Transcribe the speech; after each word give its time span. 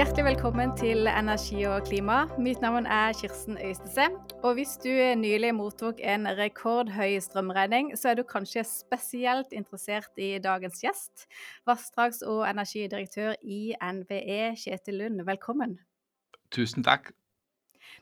Hjertelig 0.00 0.22
velkommen 0.24 0.70
til 0.80 1.04
Energi 1.10 1.66
og 1.68 1.82
klima. 1.84 2.22
Mitt 2.40 2.62
navn 2.64 2.86
er 2.88 3.12
Kirsten 3.12 3.58
Øystese. 3.60 4.06
Og 4.40 4.54
hvis 4.56 4.78
du 4.80 4.88
nylig 5.20 5.50
mottok 5.52 5.98
en 6.00 6.24
rekordhøy 6.38 7.18
strømregning, 7.20 7.90
så 8.00 8.08
er 8.08 8.14
du 8.16 8.22
kanskje 8.24 8.62
spesielt 8.64 9.52
interessert 9.52 10.16
i 10.16 10.38
dagens 10.40 10.80
gjest, 10.80 11.26
vassdrags- 11.68 12.22
og 12.24 12.48
energidirektør 12.48 13.34
i 13.44 13.74
NVE, 13.76 14.56
Kjetil 14.56 14.96
Lund. 15.02 15.20
Velkommen. 15.28 15.76
Tusen 16.50 16.80
takk. 16.80 17.12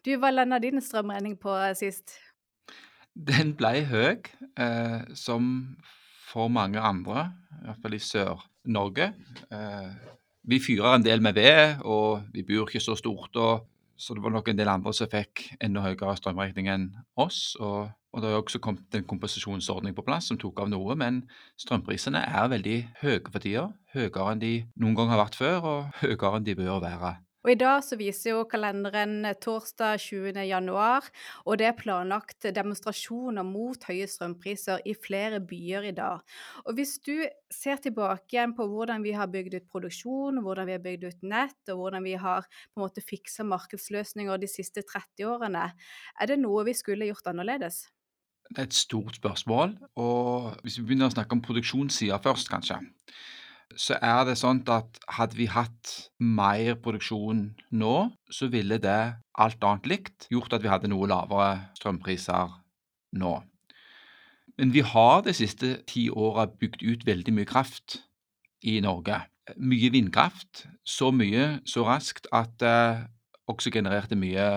Du, 0.07 0.15
Hva 0.23 0.31
landa 0.31 0.63
din 0.63 0.79
strømregning 0.79 1.35
på 1.43 1.57
sist? 1.75 2.15
Den 3.11 3.57
ble 3.59 3.83
høy, 3.91 4.23
eh, 4.55 5.03
som 5.19 5.75
for 6.31 6.47
mange 6.47 6.79
andre, 6.79 7.33
i 7.59 7.67
hvert 7.67 7.83
fall 7.83 7.99
i 7.99 7.99
Sør-Norge. 7.99 9.11
Eh, 9.51 10.18
vi 10.49 10.61
fyrer 10.65 10.97
en 10.97 11.05
del 11.05 11.21
med 11.25 11.37
ved, 11.37 11.83
og 11.85 12.25
vi 12.33 12.45
bor 12.47 12.69
ikke 12.69 12.81
så 12.81 12.97
stort. 12.97 13.37
Og, 13.37 13.67
så 13.99 14.15
det 14.15 14.23
var 14.23 14.33
nok 14.33 14.49
en 14.49 14.59
del 14.59 14.71
andre 14.71 14.95
som 14.95 15.11
fikk 15.11 15.45
enda 15.61 15.83
høyere 15.85 16.17
strømregning 16.17 16.71
enn 16.73 16.89
oss. 17.21 17.53
Og, 17.61 17.91
og 18.15 18.23
det 18.23 18.31
har 18.31 18.41
også 18.41 18.63
kommet 18.65 18.97
en 18.97 19.07
kompensasjonsordning 19.11 19.97
på 19.97 20.07
plass 20.07 20.31
som 20.31 20.41
tok 20.41 20.63
av 20.65 20.73
noe. 20.73 20.97
Men 20.97 21.25
strømprisene 21.61 22.25
er 22.25 22.53
veldig 22.55 22.79
høye 23.03 23.25
for 23.29 23.45
tida. 23.45 23.69
Høyere 23.93 24.33
enn 24.33 24.45
de 24.45 24.55
noen 24.81 24.97
gang 24.97 25.13
har 25.13 25.25
vært 25.27 25.39
før, 25.39 25.59
og 25.73 26.05
høyere 26.05 26.39
enn 26.39 26.49
de 26.49 26.57
bør 26.57 26.81
være. 26.87 27.19
Og 27.49 27.55
I 27.55 27.63
dag 27.63 27.79
så 27.81 27.97
viser 27.97 28.35
jo 28.35 28.43
kalenderen 28.45 29.25
torsdag 29.41 30.03
20. 30.05 30.37
januar, 30.45 31.07
og 31.49 31.57
det 31.57 31.71
er 31.71 31.79
planlagt 31.79 32.45
demonstrasjoner 32.53 33.47
mot 33.49 33.87
høye 33.89 34.05
strømpriser 34.05 34.83
i 34.85 34.93
flere 34.93 35.39
byer 35.41 35.87
i 35.89 35.95
dag. 35.97 36.21
Og 36.69 36.77
Hvis 36.77 36.99
du 37.01 37.25
ser 37.49 37.81
tilbake 37.81 38.37
igjen 38.37 38.53
på 38.53 38.67
hvordan 38.69 39.01
vi 39.01 39.15
har 39.17 39.33
bygd 39.33 39.57
ut 39.57 39.71
produksjon, 39.73 40.43
hvordan 40.45 40.69
vi 40.69 40.75
har 40.77 40.85
bygd 40.85 41.09
ut 41.09 41.25
nett, 41.25 41.57
og 41.73 41.81
hvordan 41.81 42.05
vi 42.05 42.19
har 42.21 42.45
på 42.45 42.83
en 42.83 42.85
måte 42.85 43.07
fiksa 43.07 43.49
markedsløsninger 43.49 44.45
de 44.45 44.53
siste 44.59 44.85
30 44.85 45.33
årene, 45.33 45.71
er 46.21 46.29
det 46.29 46.37
noe 46.43 46.69
vi 46.69 46.77
skulle 46.77 47.09
gjort 47.09 47.33
annerledes? 47.33 47.87
Det 48.53 48.61
er 48.61 48.69
et 48.69 48.77
stort 48.77 49.17
spørsmål. 49.17 49.79
og 49.97 50.53
Hvis 50.61 50.83
vi 50.83 50.85
begynner 50.85 51.09
å 51.09 51.17
snakke 51.17 51.33
om 51.33 51.41
produksjonssida 51.49 52.21
først, 52.21 52.53
kanskje 52.53 52.83
så 53.77 53.99
er 54.01 54.25
det 54.29 54.39
sånn 54.41 54.63
at 54.73 54.99
hadde 55.19 55.37
vi 55.39 55.49
hatt 55.51 55.93
mer 56.19 56.79
produksjon 56.83 57.43
nå, 57.71 57.97
så 58.31 58.49
ville 58.53 58.79
det 58.83 59.01
alt 59.39 59.65
annet 59.65 59.89
likt 59.91 60.29
gjort 60.33 60.57
at 60.57 60.65
vi 60.65 60.73
hadde 60.73 60.91
noe 60.91 61.09
lavere 61.11 61.69
strømpriser 61.79 62.55
nå. 63.21 63.35
Men 64.59 64.73
vi 64.75 64.83
har 64.83 65.23
de 65.23 65.35
siste 65.37 65.77
ti 65.87 66.09
åra 66.11 66.49
bygd 66.51 66.83
ut 66.83 67.07
veldig 67.07 67.35
mye 67.37 67.49
kraft 67.49 68.01
i 68.67 68.81
Norge. 68.83 69.21
Mye 69.57 69.93
vindkraft. 69.95 70.67
Så 70.85 71.13
mye, 71.15 71.61
så 71.69 71.85
raskt 71.87 72.27
at 72.35 72.57
det 72.59 73.07
også 73.49 73.71
genererte 73.71 74.19
mye 74.19 74.49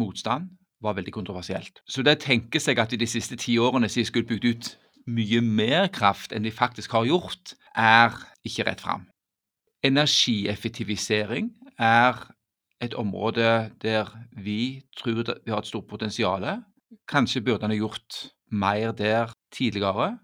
motstand. 0.00 0.48
Var 0.80 0.96
veldig 0.96 1.12
kontroversielt. 1.12 1.82
Så 1.88 2.02
det 2.02 2.18
tenker 2.24 2.60
seg 2.60 2.80
at 2.80 2.92
i 2.92 3.00
de 3.00 3.08
siste 3.08 3.36
ti 3.40 3.58
årene 3.60 3.88
så 3.88 4.04
skulle 4.04 4.28
bygd 4.28 4.48
ut 4.48 4.72
mye 5.06 5.40
mer 5.44 5.88
kraft 5.92 6.32
enn 6.32 6.46
de 6.46 6.52
faktisk 6.54 6.94
har 6.96 7.06
gjort, 7.08 7.54
er 7.76 8.14
ikke 8.46 8.66
rett 8.68 8.82
fram. 8.84 9.06
Energieffektivisering 9.84 11.50
er 11.78 12.20
et 12.80 12.94
område 12.94 13.70
der 13.82 14.10
vi 14.36 14.82
tror 14.96 15.22
vi 15.44 15.52
har 15.52 15.60
et 15.60 15.68
stort 15.68 15.88
potensial. 15.88 16.46
Kanskje 17.08 17.44
burde 17.44 17.68
en 17.68 17.76
gjort 17.76 18.28
mer 18.50 18.92
der 18.92 19.32
tidligere, 19.52 20.18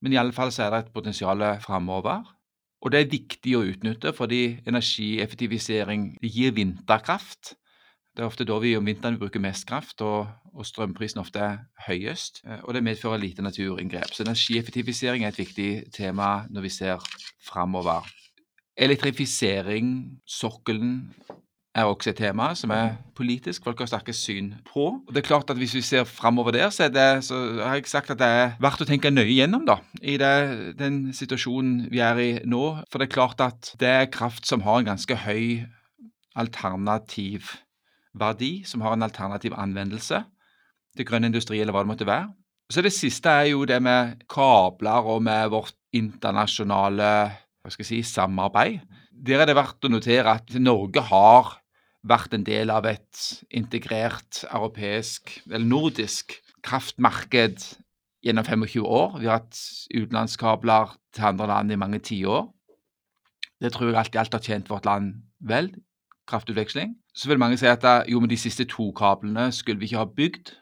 men 0.00 0.12
i 0.12 0.16
alle 0.16 0.32
fall 0.32 0.52
så 0.52 0.64
er 0.64 0.70
det 0.70 0.84
et 0.86 0.94
potensial 0.94 1.42
framover. 1.60 2.24
Og 2.80 2.92
det 2.92 3.00
er 3.00 3.12
viktig 3.12 3.56
å 3.58 3.64
utnytte, 3.68 4.14
fordi 4.16 4.60
energieffektivisering 4.64 6.14
gir 6.24 6.54
vinterkraft. 6.56 7.54
Det 8.20 8.26
er 8.26 8.34
ofte 8.34 8.44
da 8.44 8.58
vi 8.60 8.74
om 8.76 8.84
vinteren 8.84 9.14
bruker 9.16 9.40
mest 9.40 9.64
kraft, 9.64 10.02
og, 10.04 10.26
og 10.52 10.66
strømprisen 10.68 11.22
ofte 11.22 11.40
er 11.40 11.54
høyest. 11.86 12.42
Eh, 12.44 12.58
og 12.68 12.74
det 12.76 12.82
medfører 12.84 13.16
lite 13.16 13.40
naturinngrep. 13.40 14.10
Så 14.12 14.26
energieffektivisering 14.26 15.24
er 15.24 15.32
et 15.32 15.38
viktig 15.40 15.68
tema 15.96 16.42
når 16.52 16.66
vi 16.66 16.72
ser 16.74 17.06
framover. 17.48 18.04
Elektrifisering, 18.76 20.18
sokkelen, 20.28 21.14
er 21.72 21.88
også 21.88 22.10
et 22.10 22.20
tema 22.20 22.50
som 22.58 22.74
er 22.76 22.98
politisk. 23.16 23.64
Folk 23.64 23.80
har 23.80 23.88
sterke 23.88 24.12
syn 24.12 24.52
på. 24.68 24.84
Og 25.00 25.14
det 25.14 25.22
er 25.22 25.28
klart 25.30 25.54
at 25.54 25.56
Hvis 25.56 25.78
vi 25.78 25.80
ser 25.80 26.04
framover 26.04 26.52
der, 26.52 26.68
så, 26.68 26.90
det, 26.92 27.24
så, 27.24 27.40
har 27.64 27.80
jeg 27.80 27.88
sagt 27.88 28.10
at 28.10 28.20
det 28.20 28.28
er 28.28 28.52
verdt 28.60 28.84
å 28.84 28.90
tenke 28.90 29.14
nøye 29.14 29.32
gjennom 29.32 29.64
da, 29.64 29.78
i 30.02 30.18
det, 30.20 30.76
den 30.76 31.14
situasjonen 31.16 31.88
vi 31.88 32.04
er 32.04 32.20
i 32.20 32.30
nå. 32.44 32.84
For 32.92 33.00
det 33.00 33.08
er 33.08 33.16
klart 33.16 33.40
at 33.40 33.72
det 33.80 33.88
er 33.88 34.12
kraft 34.12 34.44
som 34.44 34.68
har 34.68 34.82
en 34.82 34.92
ganske 34.92 35.22
høy 35.24 35.64
alternativ 36.36 37.56
verdi, 38.18 38.62
som 38.66 38.82
har 38.84 38.96
en 38.96 39.06
alternativ 39.06 39.54
anvendelse 39.58 40.22
til 40.96 41.06
grønn 41.06 41.28
industri 41.28 41.60
eller 41.60 41.74
hva 41.74 41.84
det 41.84 41.92
måtte 41.92 42.08
være. 42.08 42.30
Så 42.70 42.82
det 42.86 42.92
siste 42.94 43.30
er 43.30 43.50
jo 43.50 43.64
det 43.66 43.80
med 43.82 44.22
kabler 44.30 45.06
og 45.10 45.22
med 45.26 45.50
vårt 45.50 45.74
internasjonale 45.96 47.10
hva 47.60 47.72
skal 47.72 47.84
jeg 47.84 47.90
si, 47.90 48.14
samarbeid. 48.14 48.80
Der 49.10 49.42
er 49.42 49.48
det 49.48 49.56
verdt 49.58 49.84
å 49.84 49.90
notere 49.92 50.38
at 50.38 50.54
Norge 50.62 51.02
har 51.10 51.56
vært 52.08 52.32
en 52.32 52.46
del 52.46 52.72
av 52.72 52.86
et 52.88 53.24
integrert 53.52 54.44
europeisk, 54.48 55.34
eller 55.50 55.66
nordisk, 55.68 56.38
kraftmarked 56.64 57.60
gjennom 58.24 58.46
25 58.46 58.86
år. 58.86 59.18
Vi 59.20 59.28
har 59.28 59.42
hatt 59.42 59.60
utenlandskabler 59.92 60.96
til 61.16 61.28
andre 61.32 61.50
land 61.50 61.74
i 61.74 61.80
mange 61.80 62.00
tiår. 62.04 62.48
Det 63.60 63.74
tror 63.74 63.90
jeg 63.90 64.00
alt 64.00 64.16
i 64.16 64.20
alt 64.22 64.36
har 64.36 64.44
tjent 64.44 64.72
vårt 64.72 64.88
land 64.88 65.18
vel. 65.44 65.68
Kraftutveksling. 66.30 66.94
Så 67.14 67.28
vil 67.28 67.40
mange 67.42 67.58
si 67.60 67.68
at 67.68 67.84
jo, 68.10 68.20
men 68.22 68.30
de 68.30 68.38
siste 68.40 68.66
to 68.70 68.90
kablene 68.96 69.50
skulle 69.54 69.80
vi 69.80 69.90
ikke 69.90 70.02
ha 70.02 70.06
bygd. 70.06 70.54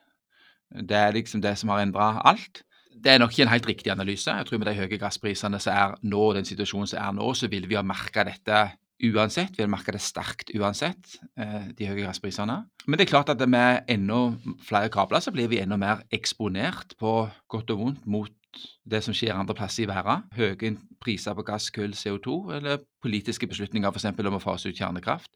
Det 0.88 0.96
er 0.96 1.14
liksom 1.16 1.42
det 1.44 1.54
som 1.58 1.72
har 1.72 1.84
endra 1.84 2.16
alt. 2.28 2.62
Det 2.98 3.12
er 3.12 3.20
nok 3.22 3.32
ikke 3.32 3.46
en 3.46 3.52
helt 3.52 3.68
riktig 3.68 3.92
analyse. 3.92 4.30
Jeg 4.30 4.46
tror 4.46 4.58
Med 4.58 4.66
de 4.66 4.74
høye 4.74 4.98
gassprisene 4.98 5.60
som 5.62 5.72
er 5.72 5.94
nå, 6.02 6.32
den 6.34 6.44
situasjonen 6.44 6.90
som 6.90 6.98
er 6.98 7.12
nå, 7.16 7.32
så 7.34 7.48
vil 7.48 7.68
vi 7.68 7.78
ha 7.78 7.82
merka 7.86 8.24
dette 8.26 8.64
uansett. 8.98 9.54
Vi 9.54 9.62
vil 9.62 9.70
merke 9.70 9.94
det 9.94 10.02
sterkt 10.02 10.50
uansett, 10.58 11.18
eh, 11.38 11.70
de 11.78 11.86
høye 11.86 12.02
gassprisene. 12.02 12.64
Men 12.86 12.98
det 12.98 13.06
er 13.06 13.12
klart 13.12 13.28
at 13.30 13.48
med 13.48 13.86
enda 13.88 14.34
flere 14.66 14.90
kabler 14.90 15.20
så 15.20 15.30
blir 15.30 15.48
vi 15.48 15.60
enda 15.60 15.76
mer 15.76 16.02
eksponert 16.10 16.96
på 16.98 17.30
godt 17.48 17.70
og 17.70 17.78
vondt 17.78 18.06
mot 18.06 18.32
det 18.88 19.03
som 19.04 19.14
skjer 19.14 19.36
andre 19.36 19.54
plasser 19.54 19.84
i 19.84 19.91
verden. 19.91 20.25
Høye 20.36 20.75
priser 21.03 21.36
på 21.36 21.44
gass, 21.47 21.70
kull, 21.75 21.94
CO2, 21.94 22.41
eller 22.59 22.82
politiske 23.03 23.47
beslutninger 23.47 23.92
f.eks. 23.92 24.10
om 24.12 24.38
å 24.41 24.42
fase 24.42 24.72
ut 24.72 24.78
kjernekraft 24.78 25.32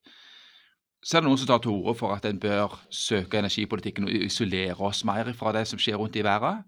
så 1.02 1.18
er 1.18 1.24
det 1.24 1.28
noen 1.28 1.40
som 1.40 1.50
tar 1.50 1.62
til 1.64 1.74
orde 1.74 1.96
for 1.98 2.14
at 2.14 2.26
en 2.28 2.38
bør 2.38 2.76
søke 2.94 3.40
energipolitikken 3.40 4.06
og 4.06 4.26
isolere 4.28 4.78
oss 4.86 5.02
mer 5.04 5.32
fra 5.34 5.50
det 5.56 5.64
som 5.70 5.80
skjer 5.82 5.98
rundt 5.98 6.16
i 6.18 6.22
verden. 6.22 6.62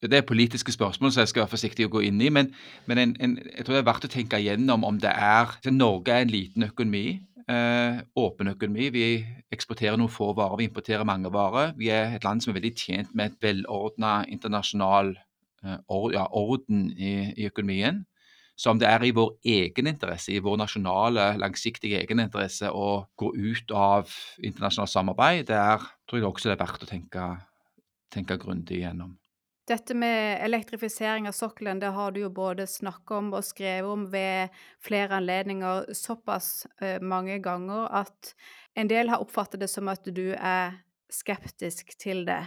Det 0.00 0.14
er 0.14 0.26
politiske 0.26 0.72
spørsmål 0.72 1.12
som 1.12 1.24
jeg 1.24 1.32
skal 1.32 1.42
være 1.42 1.52
forsiktig 1.52 1.88
å 1.88 1.92
gå 1.92 2.04
inn 2.06 2.20
i, 2.22 2.30
men, 2.32 2.52
men 2.86 3.00
en, 3.02 3.14
en, 3.20 3.34
jeg 3.42 3.66
tror 3.66 3.76
det 3.76 3.82
er 3.82 3.88
verdt 3.90 4.06
å 4.06 4.12
tenke 4.12 4.40
igjennom 4.40 4.86
om 4.86 5.00
det 5.02 5.10
er 5.10 5.58
Norge 5.74 6.14
er 6.14 6.24
en 6.24 6.32
liten 6.32 6.68
økonomi, 6.68 7.18
eh, 7.50 7.98
åpen 8.16 8.52
økonomi. 8.54 8.88
Vi 8.94 9.06
eksporterer 9.52 9.98
noen 9.98 10.12
få 10.14 10.30
varer, 10.38 10.60
vi 10.62 10.68
importerer 10.70 11.08
mange 11.08 11.32
varer. 11.34 11.74
Vi 11.76 11.90
er 11.92 12.14
et 12.14 12.24
land 12.24 12.44
som 12.44 12.54
er 12.54 12.60
veldig 12.60 12.74
tjent 12.78 13.12
med 13.12 13.32
et 13.32 13.48
velordna 13.50 14.20
internasjonal 14.30 15.16
eh, 15.64 15.80
or, 15.88 16.12
ja, 16.14 16.26
orden 16.30 16.88
i, 16.96 17.34
i 17.36 17.48
økonomien 17.50 18.04
som 18.58 18.78
det 18.78 18.88
er 18.90 19.04
i 19.06 19.14
vår 19.14 19.36
egen 19.46 19.86
interesse, 19.86 20.32
i 20.34 20.42
vår 20.42 20.56
nasjonale, 20.58 21.30
langsiktige 21.38 22.00
egeninteresse 22.02 22.72
å 22.74 23.04
gå 23.18 23.30
ut 23.36 23.70
av 23.70 24.10
internasjonalt 24.42 24.90
samarbeid, 24.90 25.44
der 25.46 25.84
tror 26.10 26.18
jeg 26.18 26.26
også 26.26 26.50
det 26.50 26.56
er 26.56 26.64
verdt 26.64 26.82
å 26.82 26.90
tenke, 26.90 27.28
tenke 28.10 28.38
grundig 28.42 28.80
igjennom. 28.80 29.14
Dette 29.68 29.94
med 29.94 30.40
elektrifisering 30.42 31.28
av 31.28 31.36
sokkelen, 31.36 31.78
det 31.78 31.92
har 31.94 32.14
du 32.14 32.22
jo 32.22 32.32
både 32.34 32.66
snakket 32.66 33.14
om 33.18 33.30
og 33.36 33.44
skrevet 33.46 33.90
om 33.92 34.06
ved 34.10 34.54
flere 34.82 35.20
anledninger 35.20 35.92
såpass 35.94 36.64
uh, 36.82 36.96
mange 37.04 37.36
ganger 37.44 37.86
at 38.00 38.32
en 38.80 38.90
del 38.90 39.12
har 39.12 39.22
oppfattet 39.22 39.60
det 39.62 39.68
som 39.70 39.90
at 39.92 40.08
du 40.08 40.32
er 40.32 40.80
skeptisk 41.12 41.94
til 42.00 42.24
det 42.26 42.40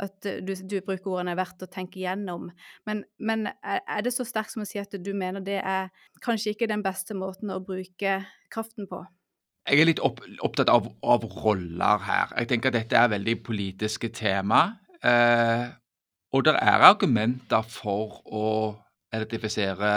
at 0.00 0.26
eh, 0.28 0.40
du, 0.44 0.54
du 0.54 0.80
bruker 0.84 1.12
ordene 1.12 1.36
'verdt 1.38 1.64
å 1.64 1.70
tenke 1.70 2.00
gjennom'. 2.02 2.50
Men, 2.88 3.04
men, 3.18 3.48
er 3.62 4.04
det 4.04 4.14
så 4.14 4.26
sterkt 4.26 4.54
som 4.54 4.64
å 4.64 4.68
si 4.68 4.80
at 4.80 4.94
du 4.96 5.12
mener 5.14 5.44
det 5.44 5.60
er 5.60 5.90
kanskje 6.24 6.54
ikke 6.54 6.70
den 6.70 6.84
beste 6.84 7.16
måten 7.16 7.52
å 7.52 7.60
bruke 7.64 8.20
kraften 8.52 8.88
på? 8.90 9.04
Jeg 9.68 9.82
er 9.82 9.90
litt 9.90 10.00
opp, 10.02 10.22
opptatt 10.42 10.70
av, 10.72 10.88
av, 11.04 11.24
roller 11.44 12.00
her. 12.06 12.32
Jeg 12.40 12.48
tenker 12.50 12.72
at 12.72 12.78
dette 12.80 12.96
er 12.96 13.12
veldig 13.12 13.36
politiske 13.46 14.08
tema. 14.16 14.80
Eh, 15.04 15.68
og 16.32 16.46
det 16.46 16.54
er 16.56 16.86
argumenter 16.86 17.66
for 17.66 18.22
å 18.26 18.46
elektrifisere 19.12 19.92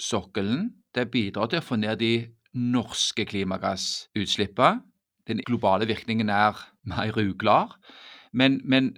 sokkelen. 0.00 0.70
Det 0.94 1.10
bidrar 1.12 1.50
til 1.52 1.60
å 1.60 1.64
få 1.64 1.78
ned 1.80 2.00
de 2.00 2.14
norske 2.56 3.26
klimagassutslippene. 3.28 4.82
Den 5.26 5.42
globale 5.46 5.88
virkningen 5.88 6.30
er 6.30 6.58
mer 6.86 7.16
uklar. 7.18 7.74
Men, 8.32 8.60
men 8.64 8.94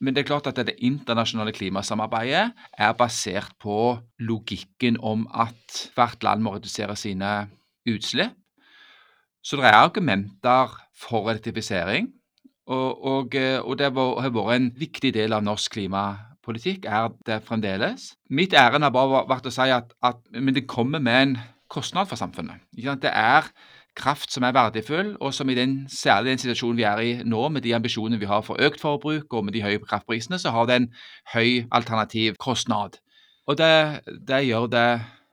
men 0.00 0.14
det 0.14 0.24
er 0.24 0.28
klart 0.30 0.48
at 0.50 0.58
det 0.66 0.78
internasjonale 0.82 1.52
klimasamarbeidet 1.54 2.50
er 2.78 2.94
basert 2.98 3.52
på 3.62 3.98
logikken 4.18 4.98
om 4.98 5.26
at 5.30 5.90
hvert 5.94 6.24
land 6.26 6.42
må 6.42 6.56
redusere 6.56 6.96
sine 6.98 7.48
utslipp. 7.88 8.34
Så 9.42 9.56
det 9.56 9.70
er 9.70 9.78
argumenter 9.78 10.74
for 10.98 11.30
elektrifisering. 11.30 12.10
Og, 12.70 13.04
og, 13.04 13.36
og 13.64 13.78
det 13.78 13.86
har 13.88 14.34
vært 14.34 14.56
en 14.56 14.68
viktig 14.78 15.14
del 15.16 15.32
av 15.34 15.42
norsk 15.42 15.78
klimapolitikk, 15.78 16.84
er 16.86 17.08
det 17.26 17.40
fremdeles. 17.46 18.12
Mitt 18.30 18.54
ærend 18.54 18.86
har 18.86 18.94
bare 18.94 19.24
vært 19.30 19.48
å 19.48 19.54
si 19.54 19.70
at, 19.74 19.94
at 20.06 20.20
men 20.36 20.54
det 20.54 20.68
kommer 20.70 21.02
med 21.02 21.22
en 21.22 21.34
kostnad 21.70 22.10
for 22.10 22.20
samfunnet. 22.20 22.62
Det 22.74 23.10
er 23.10 23.48
kraft 23.96 24.32
som 24.32 24.44
er 24.46 24.54
verdifull, 24.54 25.14
og 25.20 25.34
som 25.34 25.50
i 25.50 25.56
den, 25.58 25.84
særlig 25.90 26.34
den 26.34 26.42
situasjonen 26.42 26.78
vi 26.78 26.86
er 26.88 27.02
i 27.04 27.12
nå, 27.26 27.42
med 27.48 27.64
de 27.66 27.74
ambisjonene 27.74 28.20
vi 28.20 28.28
har 28.30 28.42
for 28.46 28.60
økt 28.62 28.80
forbruk 28.80 29.32
og 29.34 29.44
med 29.44 29.56
de 29.56 29.64
høye 29.64 29.82
kraftprisene, 29.82 30.38
så 30.38 30.52
har 30.54 30.68
det 30.70 30.76
en 30.76 30.90
høy 31.34 31.66
alternativ 31.70 32.38
kostnad. 32.40 33.00
Og 33.46 33.58
det, 33.58 34.02
det 34.28 34.44
gjør 34.46 34.68
det 34.70 34.88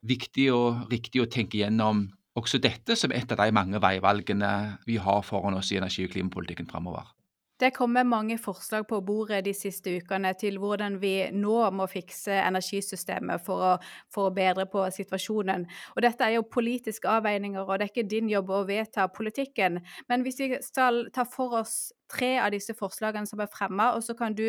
viktig 0.07 0.47
og 0.53 0.87
riktig 0.91 1.21
å 1.21 1.29
tenke 1.29 1.59
gjennom 1.61 2.07
også 2.37 2.59
dette 2.61 2.95
som 2.97 3.13
et 3.15 3.31
av 3.33 3.39
de 3.41 3.53
mange 3.55 3.81
veivalgene 3.81 4.51
vi 4.87 4.97
har 5.01 5.23
foran 5.25 5.57
oss 5.57 5.71
i 5.73 5.79
energi- 5.79 6.05
og 6.05 6.13
klimapolitikken 6.13 6.69
framover. 6.69 7.16
Det 7.59 7.71
kommer 7.73 8.03
mange 8.05 8.37
forslag 8.37 8.85
på 8.87 8.99
bordet 9.01 9.39
de 9.47 9.53
siste 9.57 9.95
ukene 9.97 10.29
til 10.37 10.59
hvordan 10.61 10.99
vi 11.01 11.13
nå 11.33 11.55
må 11.73 11.87
fikse 11.89 12.35
energisystemet 12.37 13.41
for 13.45 13.63
å, 13.65 13.71
for 14.13 14.29
å, 14.29 14.33
bedre 14.35 14.67
på 14.69 14.83
situasjonen. 14.93 15.65
Og 15.95 16.03
dette 16.05 16.25
er 16.25 16.35
jo 16.35 16.45
politiske 16.45 17.09
avveininger, 17.09 17.63
og 17.63 17.79
det 17.79 17.87
er 17.87 17.93
ikke 17.93 18.11
din 18.11 18.29
jobb 18.29 18.53
å 18.53 18.61
vedta 18.69 19.07
politikken. 19.09 19.81
Men 20.09 20.25
hvis 20.25 20.37
vi 20.43 20.51
skal 20.61 21.07
ta 21.13 21.25
for 21.25 21.57
oss 21.63 21.89
tre 22.13 22.35
av 22.43 22.53
disse 22.53 22.77
forslagene 22.77 23.25
som 23.29 23.41
er 23.41 23.49
fremma, 23.51 23.89
og 23.97 24.05
så 24.05 24.13
kan 24.17 24.37
du 24.37 24.45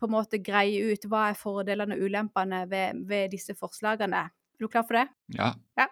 på 0.00 0.08
en 0.08 0.16
måte 0.16 0.40
greie 0.40 0.80
ut 0.88 1.04
hva 1.10 1.28
er 1.30 1.38
fordelene 1.38 1.98
og 1.98 2.08
ulempene 2.08 2.64
ved, 2.72 3.04
ved 3.06 3.36
disse 3.36 3.54
forslagene. 3.58 4.26
Er 4.26 4.64
du 4.64 4.70
klar 4.72 4.88
for 4.88 4.96
det? 5.02 5.06
Ja. 5.36 5.52
ja. 5.76 5.90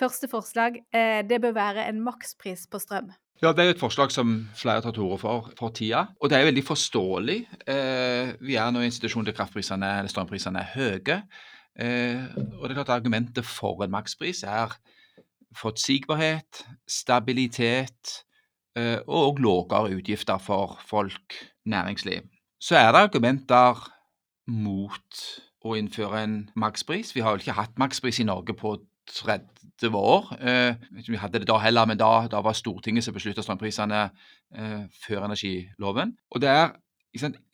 Første 0.00 0.28
forslag, 0.32 0.78
eh, 0.94 1.20
det 1.28 1.40
bør 1.42 1.52
være 1.52 1.88
en 1.88 2.00
makspris 2.00 2.64
på 2.70 2.78
strøm. 2.78 3.10
Ja, 3.42 3.52
Det 3.52 3.58
er 3.58 3.64
jo 3.64 3.76
et 3.76 3.80
forslag 3.80 4.12
som 4.12 4.48
flere 4.54 4.80
tar 4.80 4.92
til 4.92 5.02
orde 5.02 5.18
for 5.18 5.52
for 5.58 5.68
tida. 5.68 6.06
Og 6.20 6.30
det 6.30 6.38
er 6.38 6.44
veldig 6.44 6.64
forståelig. 6.64 7.48
Eh, 7.68 8.32
vi 8.40 8.54
er 8.54 8.70
nå 8.70 8.80
i 8.80 8.84
en 8.84 8.92
situasjon 8.92 9.24
der 9.24 9.32
kraftprisene, 9.32 9.98
eller 9.98 10.08
strømprisene 10.08 10.60
er 10.60 10.72
høye. 10.74 11.22
Eh, 11.76 12.24
og 12.58 12.68
det 12.68 12.70
er 12.70 12.84
klart 12.84 13.00
Argumentet 13.00 13.44
for 13.44 13.82
en 13.84 13.90
makspris 13.90 14.42
er 14.42 14.76
forutsigbarhet, 15.56 16.64
stabilitet 16.88 18.24
og 19.06 19.40
lavere 19.40 19.96
utgifter 19.96 20.38
for 20.38 20.78
folk, 20.86 21.34
næringsliv. 21.66 22.22
Så 22.60 22.76
er 22.76 22.92
det 22.92 23.00
argumenter 23.00 23.90
mot 24.46 25.02
å 25.64 25.76
innføre 25.76 26.22
en 26.22 26.50
makspris. 26.54 27.14
Vi 27.14 27.20
har 27.20 27.34
jo 27.34 27.42
ikke 27.42 27.58
hatt 27.58 27.78
makspris 27.78 28.20
i 28.20 28.24
Norge 28.24 28.54
på 28.54 28.76
30 29.12 29.94
år. 29.96 30.30
Eh, 30.40 30.74
vi 31.08 31.18
hadde 31.20 31.40
det 31.40 31.48
da 31.48 31.58
heller, 31.58 31.86
men 31.86 31.98
da, 31.98 32.26
da 32.30 32.42
var 32.44 32.56
Stortinget 32.56 33.04
som 33.04 33.14
beslutta 33.16 33.42
strømprisene 33.42 34.04
eh, 34.54 34.82
før 35.06 35.26
energiloven. 35.28 36.16
Og 36.30 36.42
det 36.42 36.52
er 36.52 36.70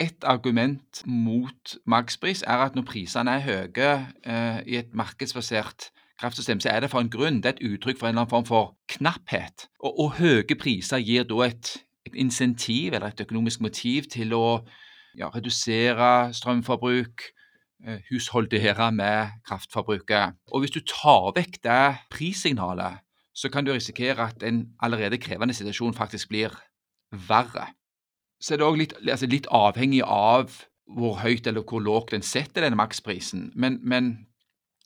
Et 0.01 0.25
argument 0.29 1.03
mot 1.07 1.77
makspris 1.87 2.43
er 2.43 2.61
at 2.67 2.75
når 2.77 2.83
prisene 2.83 3.31
er 3.31 3.41
høye 3.41 3.93
eh, 4.27 4.59
i 4.67 4.77
et 4.77 4.93
markedsbasert 4.93 5.91
kraftsystem, 6.21 6.61
så 6.61 6.69
er 6.69 6.81
det 6.81 6.91
for 6.91 7.01
en 7.01 7.11
grunn. 7.11 7.41
Det 7.41 7.47
er 7.47 7.57
et 7.57 7.73
uttrykk 7.73 7.99
for 7.99 8.07
en 8.07 8.15
eller 8.15 8.27
annen 8.27 8.31
form 8.31 8.45
for 8.45 8.77
knapphet. 8.89 9.69
Og, 9.81 9.99
og 10.01 10.13
høye 10.21 10.59
priser 10.61 11.01
gir 11.01 11.25
da 11.25 11.41
et, 11.47 11.73
et, 12.07 12.15
insentiv 12.15 12.93
eller 12.93 13.13
et 13.13 13.25
økonomisk 13.25 13.61
motiv 13.61 14.11
til 14.13 14.35
å 14.37 14.47
ja, 15.17 15.31
redusere 15.33 16.35
strømforbruk, 16.37 17.31
husholdere 18.11 18.91
med 18.93 19.35
kraftforbruket. 19.47 20.37
Og 20.53 20.63
hvis 20.63 20.75
du 20.75 20.81
tar 20.81 21.35
vekk 21.37 21.61
det 21.65 21.83
prissignalet, 22.11 23.03
så 23.37 23.51
kan 23.53 23.67
du 23.67 23.73
risikere 23.73 24.31
at 24.31 24.43
en 24.43 24.63
allerede 24.83 25.19
krevende 25.21 25.55
situasjon 25.55 25.95
faktisk 25.95 26.29
blir 26.33 26.55
verre. 27.13 27.69
Så 28.41 28.55
er 28.55 28.61
det 28.61 28.67
òg 28.67 28.79
litt, 28.81 28.95
altså 29.05 29.29
litt, 29.29 29.49
avhengig 29.53 30.03
av 30.03 30.55
hvor 30.97 31.19
høyt 31.21 31.47
eller 31.47 31.65
hvor 31.67 31.83
lågt 31.83 32.15
en 32.15 32.25
setter 32.25 32.65
denne 32.65 32.79
maksprisen. 32.79 33.51
Men, 33.55 33.79
men 33.83 34.27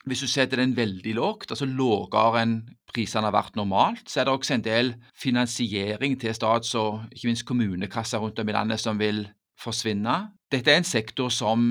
hvis 0.09 0.23
du 0.25 0.31
setter 0.31 0.63
den 0.63 0.77
veldig 0.77 1.15
lågt, 1.19 1.51
altså 1.53 1.69
lavere 1.69 2.43
enn 2.43 2.55
prisene 2.91 3.29
har 3.29 3.37
vært 3.37 3.59
normalt, 3.59 4.07
så 4.09 4.23
er 4.23 4.29
det 4.29 4.35
også 4.35 4.57
en 4.57 4.65
del 4.65 4.95
finansiering 5.15 6.17
til 6.21 6.35
stats- 6.35 6.75
og 6.79 7.05
ikke 7.13 7.29
minst 7.29 7.47
kommunekasser 7.47 8.23
rundt 8.23 8.41
om 8.41 8.49
i 8.49 8.57
landet 8.57 8.83
som 8.83 8.99
vil 8.99 9.27
forsvinne. 9.61 10.17
Dette 10.51 10.73
er 10.73 10.81
en 10.81 10.87
sektor 10.87 11.31
som 11.33 11.67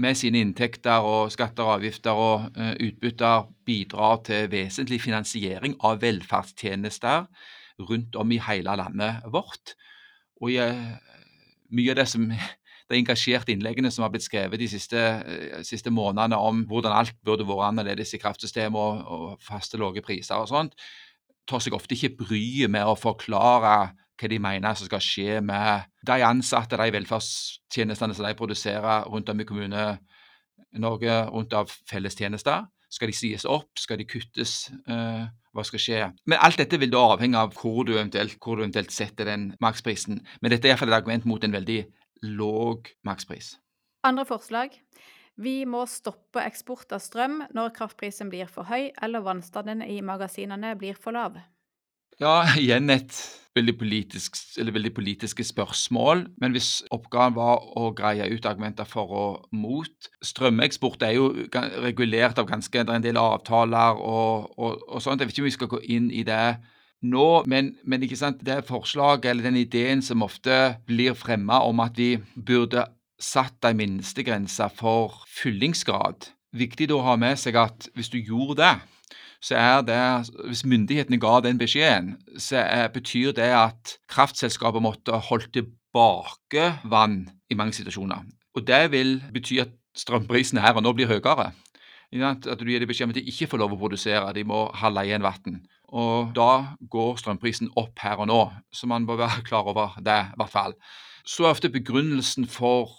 med 0.00 0.18
sine 0.18 0.42
inntekter 0.44 1.02
og 1.06 1.32
skatter 1.34 1.66
og 1.66 1.78
avgifter 1.78 2.14
og 2.14 2.46
uh, 2.58 2.74
utbytter 2.76 3.48
bidrar 3.66 4.20
til 4.26 4.50
vesentlig 4.52 5.00
finansiering 5.02 5.74
av 5.86 6.00
velferdstjenester 6.04 7.26
rundt 7.88 8.16
om 8.20 8.32
i 8.32 8.40
hele 8.44 8.76
landet 8.78 9.26
vårt. 9.32 9.74
Og 10.40 10.54
uh, 10.54 10.94
mye 11.74 11.94
av 11.94 12.02
det 12.02 12.08
som 12.12 12.28
de 12.90 12.98
engasjerte 12.98 13.54
innleggene 13.54 13.90
som 13.94 14.02
har 14.02 14.12
blitt 14.14 14.26
skrevet 14.26 14.60
de 14.60 14.70
siste, 14.70 15.00
uh, 15.00 15.60
siste 15.66 15.90
månedene 15.94 16.38
om 16.38 16.64
hvordan 16.70 16.94
alt 17.02 17.18
burde 17.26 17.48
vært 17.48 17.72
annerledes 17.72 18.14
i 18.14 18.22
kraftsystemet 18.22 18.78
og, 18.78 19.02
og 19.06 19.42
faste 19.42 19.80
lave 19.80 20.04
priser 20.06 20.38
og 20.38 20.50
sånt, 20.52 20.78
tar 21.50 21.62
seg 21.62 21.74
ofte 21.74 21.96
ikke 21.96 22.14
bryet 22.22 22.70
med 22.70 22.86
å 22.86 22.98
forklare 22.98 23.96
hva 24.20 24.30
de 24.30 24.38
mener 24.42 24.76
som 24.76 24.88
skal 24.88 25.02
skje 25.04 25.40
med 25.44 25.88
de 26.06 26.18
ansatte, 26.26 26.76
de 26.76 26.92
velferdstjenestene 26.98 28.16
som 28.16 28.26
de 28.26 28.36
produserer 28.36 29.08
rundt 29.08 29.32
om 29.32 29.40
i 29.40 29.46
Kommune-Norge, 29.48 31.16
rundt 31.32 31.56
av 31.56 31.72
fellestjenester. 31.90 32.68
Skal 32.90 33.12
de 33.12 33.14
sies 33.14 33.46
opp? 33.46 33.70
Skal 33.78 34.00
de 34.00 34.06
kuttes? 34.10 34.64
Uh, 34.90 35.28
hva 35.54 35.64
skal 35.66 35.82
skje? 35.82 36.00
Men 36.30 36.42
alt 36.42 36.58
dette 36.58 36.78
vil 36.82 36.90
da 36.90 37.04
avhenge 37.12 37.38
av 37.38 37.54
hvor 37.58 37.84
du 37.86 37.94
eventuelt, 37.94 38.36
hvor 38.42 38.58
du 38.58 38.64
eventuelt 38.64 38.92
setter 38.94 39.30
den 39.30 39.52
maksprisen. 39.62 40.20
Men 40.42 40.54
dette 40.54 40.66
er 40.66 40.74
iallfall 40.74 40.90
et 40.90 40.98
argument 40.98 41.28
mot 41.30 41.44
en 41.46 41.54
veldig 41.54 41.80
låg 42.34 42.90
makspris. 43.06 43.54
Andre 44.06 44.26
forslag. 44.26 44.74
Vi 45.40 45.62
må 45.64 45.86
stoppe 45.88 46.42
eksport 46.42 46.90
av 46.92 47.00
strøm 47.00 47.38
når 47.56 47.72
kraftprisen 47.78 48.28
blir 48.32 48.50
for 48.50 48.68
høy 48.68 48.90
eller 49.00 49.24
vannstanden 49.24 49.80
i 49.86 50.00
magasinene 50.04 50.74
blir 50.76 50.98
for 50.98 51.16
lav. 51.16 51.38
Ja, 52.20 52.42
igjen 52.60 52.92
et 52.92 53.14
veldig, 53.56 53.74
politisk, 53.80 54.36
veldig 54.60 54.90
politiske 54.92 55.44
spørsmål. 55.44 56.26
Men 56.36 56.52
hvis 56.52 56.82
oppgaven 56.92 57.38
var 57.38 57.62
å 57.80 57.86
greie 57.96 58.26
ut 58.28 58.44
argumenter 58.44 58.84
for 58.88 59.14
og 59.16 59.46
mot 59.56 60.10
Strømeksport 60.20 61.00
er 61.06 61.14
jo 61.16 61.30
regulert 61.80 62.38
av 62.38 62.50
ganske 62.50 62.84
det 62.84 62.92
er 62.92 63.00
en 63.00 63.06
del 63.06 63.20
avtaler 63.20 63.96
og, 63.96 64.52
og, 64.58 64.84
og 64.84 65.00
sånt. 65.00 65.24
Jeg 65.24 65.30
vet 65.30 65.38
ikke 65.38 65.46
om 65.46 65.48
vi 65.48 65.56
skal 65.56 65.72
gå 65.72 65.82
inn 65.96 66.12
i 66.12 66.26
det 66.28 66.44
nå, 67.08 67.28
men, 67.48 67.72
men 67.88 68.04
det 68.04 68.60
forslaget 68.68 69.30
eller 69.30 69.48
den 69.48 69.56
ideen 69.56 70.04
som 70.04 70.20
ofte 70.22 70.76
blir 70.84 71.16
fremma 71.16 71.62
om 71.64 71.80
at 71.80 71.96
vi 71.96 72.18
burde 72.36 72.84
satt 73.16 73.64
en 73.64 73.80
minstegrense 73.80 74.68
for 74.76 75.24
fyllingsgrad. 75.40 76.28
Viktig 76.52 76.92
da 76.92 77.00
å 77.00 77.06
ha 77.08 77.16
med 77.16 77.40
seg 77.40 77.56
at 77.56 77.88
hvis 77.96 78.12
du 78.12 78.20
gjorde 78.20 78.60
det, 78.60 78.74
så 79.40 79.56
er 79.56 79.82
det 79.82 80.30
Hvis 80.46 80.64
myndighetene 80.64 81.20
ga 81.20 81.40
den 81.40 81.58
beskjeden, 81.58 82.16
så 82.38 82.60
er, 82.60 82.88
betyr 82.88 83.32
det 83.32 83.50
at 83.56 83.96
kraftselskapet 84.08 84.82
måtte 84.82 85.16
holdt 85.30 85.52
tilbake 85.56 86.74
vann 86.84 87.28
i 87.50 87.54
mange 87.54 87.72
situasjoner. 87.72 88.26
Og 88.54 88.66
det 88.66 88.90
vil 88.92 89.22
bety 89.32 89.60
at 89.62 89.72
strømprisene 89.96 90.60
her 90.60 90.76
og 90.76 90.84
nå 90.84 90.92
blir 90.92 91.08
høyere. 91.10 91.50
At 92.10 92.46
du 92.58 92.66
gir 92.66 92.82
dem 92.82 92.90
beskjed 92.90 93.06
om 93.06 93.12
at 93.14 93.20
de 93.20 93.28
ikke 93.30 93.46
får 93.50 93.62
lov 93.62 93.76
å 93.76 93.80
produsere, 93.80 94.32
de 94.34 94.44
må 94.44 94.64
holde 94.80 95.04
igjen 95.06 95.22
vann. 95.22 95.60
Og 95.90 96.34
da 96.34 96.76
går 96.90 97.18
strømprisen 97.18 97.70
opp 97.78 97.98
her 98.02 98.20
og 98.22 98.28
nå, 98.30 98.40
så 98.74 98.86
man 98.90 99.06
bør 99.06 99.22
være 99.24 99.44
klar 99.46 99.66
over 99.70 99.96
det, 99.98 100.20
i 100.34 100.38
hvert 100.38 100.52
fall. 100.52 100.74
Så 101.26 101.46
er 101.46 101.54
ofte 101.54 101.70
begrunnelsen 101.70 102.46
for 102.50 102.90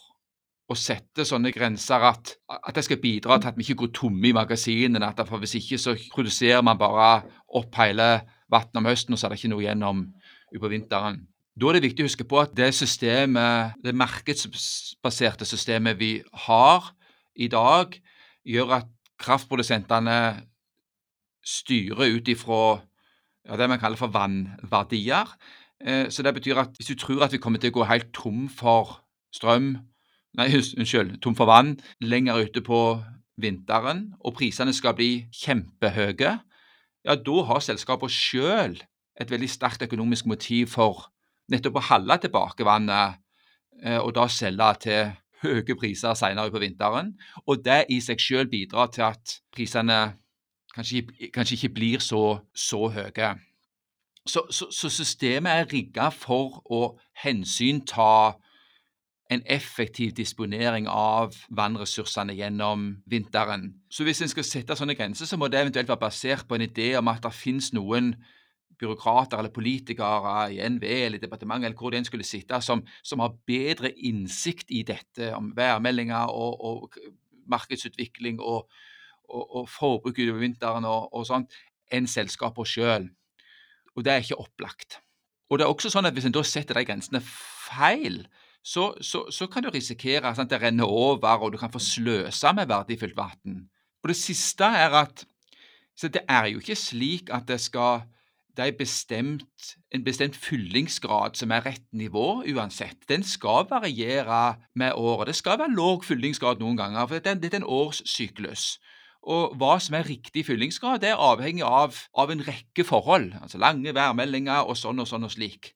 å 0.72 0.78
sette 0.78 1.26
sånne 1.28 1.52
grenser 1.54 2.04
at, 2.08 2.36
at 2.52 2.76
det 2.76 2.84
skal 2.86 3.02
bidra 3.02 3.38
til 3.40 3.52
at 3.52 3.58
vi 3.58 3.66
ikke 3.66 3.84
går 3.84 3.92
tomme 3.98 4.30
i 4.30 4.36
magasinene. 4.36 5.08
at 5.08 5.28
for 5.28 5.42
Hvis 5.42 5.58
ikke 5.60 5.80
så 5.82 5.96
produserer 6.14 6.64
man 6.66 6.80
bare 6.80 7.24
opp 7.48 7.76
hele 7.80 8.22
vannet 8.52 8.80
om 8.80 8.88
høsten, 8.90 9.14
og 9.14 9.20
så 9.20 9.28
er 9.28 9.34
det 9.34 9.42
ikke 9.42 9.54
noe 9.54 9.66
igjen 9.66 9.84
om 9.88 10.06
utpå 10.52 10.72
vinteren. 10.72 11.22
Da 11.56 11.68
er 11.68 11.78
det 11.78 11.84
viktig 11.90 12.06
å 12.06 12.10
huske 12.10 12.28
på 12.28 12.40
at 12.40 12.54
det 12.56 12.72
systemet, 12.76 13.76
det 13.84 13.96
markedsbaserte 13.96 15.48
systemet 15.48 16.00
vi 16.00 16.14
har 16.48 16.94
i 17.36 17.50
dag, 17.52 17.98
gjør 18.48 18.78
at 18.80 18.90
kraftprodusentene 19.22 20.18
styrer 21.46 22.18
ut 22.18 22.32
ifra 22.32 22.64
ja, 23.48 23.58
det 23.58 23.68
man 23.70 23.82
kaller 23.82 24.00
for 24.00 24.14
vannverdier. 24.14 25.30
Eh, 25.82 26.08
så 26.14 26.24
det 26.24 26.36
betyr 26.38 26.62
at 26.62 26.76
hvis 26.78 26.92
du 26.94 26.96
tror 26.96 27.26
at 27.26 27.34
vi 27.34 27.42
kommer 27.42 27.62
til 27.62 27.74
å 27.74 27.82
gå 27.82 27.88
helt 27.90 28.12
tom 28.16 28.48
for 28.50 29.00
strøm 29.34 29.76
Nei, 30.40 30.48
unnskyld, 30.56 31.18
tom 31.24 31.36
for 31.36 31.50
vann 31.50 31.76
lenger 32.00 32.40
ute 32.46 32.64
på 32.64 32.80
vinteren, 33.42 34.14
og 34.24 34.38
prisene 34.38 34.74
skal 34.76 34.96
bli 34.96 35.12
kjempehøye, 35.36 36.32
ja, 37.02 37.16
da 37.18 37.44
har 37.50 37.64
selskapene 37.66 38.14
sjøl 38.14 38.78
et 39.20 39.32
veldig 39.32 39.50
sterkt 39.50 39.84
økonomisk 39.88 40.30
motiv 40.30 40.70
for 40.76 41.08
nettopp 41.52 41.80
å 41.82 41.86
holde 41.90 42.18
tilbake 42.24 42.66
vannet, 42.66 43.20
eh, 43.82 43.98
og 44.00 44.14
da 44.16 44.28
selge 44.32 44.70
til 44.86 45.12
høye 45.42 45.76
priser 45.78 46.16
senere 46.18 46.54
på 46.54 46.62
vinteren. 46.62 47.16
Og 47.50 47.64
det 47.66 47.86
i 47.90 48.00
seg 48.04 48.22
sjøl 48.22 48.50
bidrar 48.50 48.92
til 48.94 49.08
at 49.10 49.40
prisene 49.54 50.02
kanskje, 50.76 51.08
kanskje 51.34 51.58
ikke 51.58 51.74
blir 51.76 52.04
så, 52.04 52.40
så 52.54 52.88
høye. 52.94 53.34
Så, 54.30 54.46
så, 54.54 54.68
så 54.70 54.90
systemet 54.94 55.52
er 55.52 55.72
rigga 55.72 56.12
for 56.14 56.62
å 56.70 56.82
hensynta 57.24 58.38
en 59.32 59.42
effektiv 59.48 60.12
disponering 60.18 60.90
av 60.92 61.36
vannressursene 61.56 62.36
gjennom 62.36 62.90
vinteren. 63.08 63.70
Så 63.90 64.04
hvis 64.04 64.20
en 64.24 64.32
skal 64.32 64.44
sette 64.48 64.76
sånne 64.76 64.98
grenser, 65.00 65.30
så 65.30 65.40
må 65.40 65.48
det 65.48 65.62
eventuelt 65.62 65.88
være 65.92 66.04
basert 66.04 66.48
på 66.50 66.58
en 66.58 66.66
idé 66.66 66.92
om 67.00 67.08
at 67.08 67.24
det 67.24 67.32
finnes 67.36 67.72
noen 67.74 68.12
byråkrater 68.82 69.40
eller 69.40 69.54
politikere 69.54 70.36
i 70.52 70.60
NVE 70.74 70.98
eller 71.06 71.22
departementet 71.22 71.70
eller 71.70 71.80
hvor 71.80 71.94
det 71.94 72.02
en 72.02 72.10
skulle 72.10 72.28
sitte, 72.28 72.60
som, 72.66 72.84
som, 73.04 73.22
har 73.24 73.38
bedre 73.48 73.94
innsikt 73.94 74.74
i 74.74 74.84
dette 74.88 75.32
om 75.38 75.52
værmeldinger 75.56 76.34
og, 76.34 76.66
og 76.66 76.98
markedsutvikling 77.52 78.42
og, 78.42 78.68
og, 79.30 79.44
og, 79.46 79.70
forbruk 79.70 80.18
utover 80.18 80.42
vinteren 80.42 80.88
og, 80.90 81.08
og 81.14 81.28
sånt, 81.30 81.56
enn 81.94 82.10
selskapene 82.10 82.68
sjøl. 82.68 83.08
Og 83.96 84.04
det 84.04 84.14
er 84.14 84.26
ikke 84.26 84.42
opplagt. 84.44 85.00
Og 85.52 85.60
det 85.60 85.66
er 85.66 85.72
også 85.72 85.92
sånn 85.92 86.08
at 86.08 86.16
Hvis 86.16 86.26
en 86.30 86.36
da 86.36 86.44
setter 86.48 86.80
de 86.80 86.88
grensene 86.88 87.20
feil, 87.24 88.24
så, 88.64 88.94
så, 89.02 89.26
så 89.34 89.48
kan 89.48 89.64
du 89.64 89.72
risikere 89.74 90.30
at 90.30 90.50
det 90.50 90.62
renner 90.62 90.86
over, 90.86 91.42
og 91.42 91.54
du 91.54 91.58
kan 91.58 91.72
få 91.74 91.80
sløse 91.80 92.54
med 92.54 92.70
verdifullt 92.70 93.18
vann. 93.18 93.68
Og 94.04 94.10
det 94.10 94.18
siste 94.18 94.66
er 94.66 94.94
at 95.02 95.26
det 96.02 96.24
er 96.30 96.48
jo 96.50 96.62
ikke 96.62 96.76
slik 96.76 97.30
at 97.34 97.48
det 97.48 97.60
skal 97.62 98.02
det 98.58 98.66
er 98.68 98.78
bestemt, 98.78 99.76
en 99.96 100.04
bestemt 100.04 100.36
fyllingsgrad 100.36 101.38
som 101.40 101.52
er 101.56 101.64
rett 101.66 101.86
nivå 101.96 102.44
uansett. 102.44 102.98
Den 103.10 103.24
skal 103.24 103.68
variere 103.70 104.58
med 104.76 104.92
året. 104.94 105.28
Det 105.28 105.36
skal 105.36 105.60
være 105.60 105.76
låg 105.76 106.04
fyllingsgrad 106.06 106.60
noen 106.60 106.78
ganger, 106.78 107.08
for 107.08 107.20
dette, 107.20 107.48
er 107.48 107.62
en 107.62 107.68
årssyklus. 107.68 108.76
Og 109.22 109.56
hva 109.62 109.78
som 109.80 109.96
er 109.96 110.10
riktig 110.10 110.44
fyllingsgrad, 110.50 111.00
det 111.04 111.14
er 111.14 111.22
avhengig 111.22 111.64
av, 111.64 111.96
av 112.18 112.34
en 112.34 112.44
rekke 112.44 112.84
forhold. 112.84 113.32
Altså 113.42 113.62
lange 113.62 113.96
værmeldinger 113.96 114.68
og 114.68 114.78
sånn 114.78 115.00
og 115.00 115.08
sånn 115.08 115.30
og 115.30 115.32
slik. 115.32 115.72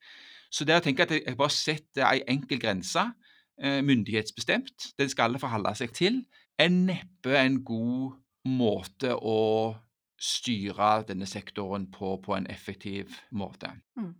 Så 0.49 0.67
det 0.67 0.77
å 0.77 0.83
tenke 0.83 1.05
at 1.05 1.13
jeg 1.15 1.37
bare 1.37 1.53
setter 1.53 2.05
ei 2.09 2.23
enkel 2.31 2.59
grense, 2.61 3.07
eh, 3.61 3.81
myndighetsbestemt, 3.85 4.91
den 4.99 5.11
skal 5.11 5.29
alle 5.29 5.41
forholde 5.41 5.73
seg 5.77 5.93
til, 5.95 6.21
er 6.59 6.71
neppe 6.71 7.35
en 7.39 7.61
god 7.65 8.15
måte 8.45 9.15
å 9.15 9.75
styre 10.21 11.03
denne 11.09 11.27
sektoren 11.27 11.89
på, 11.91 12.15
på 12.23 12.37
en 12.37 12.47
effektiv 12.51 13.17
måte. 13.35 13.73
Mm. 13.99 14.13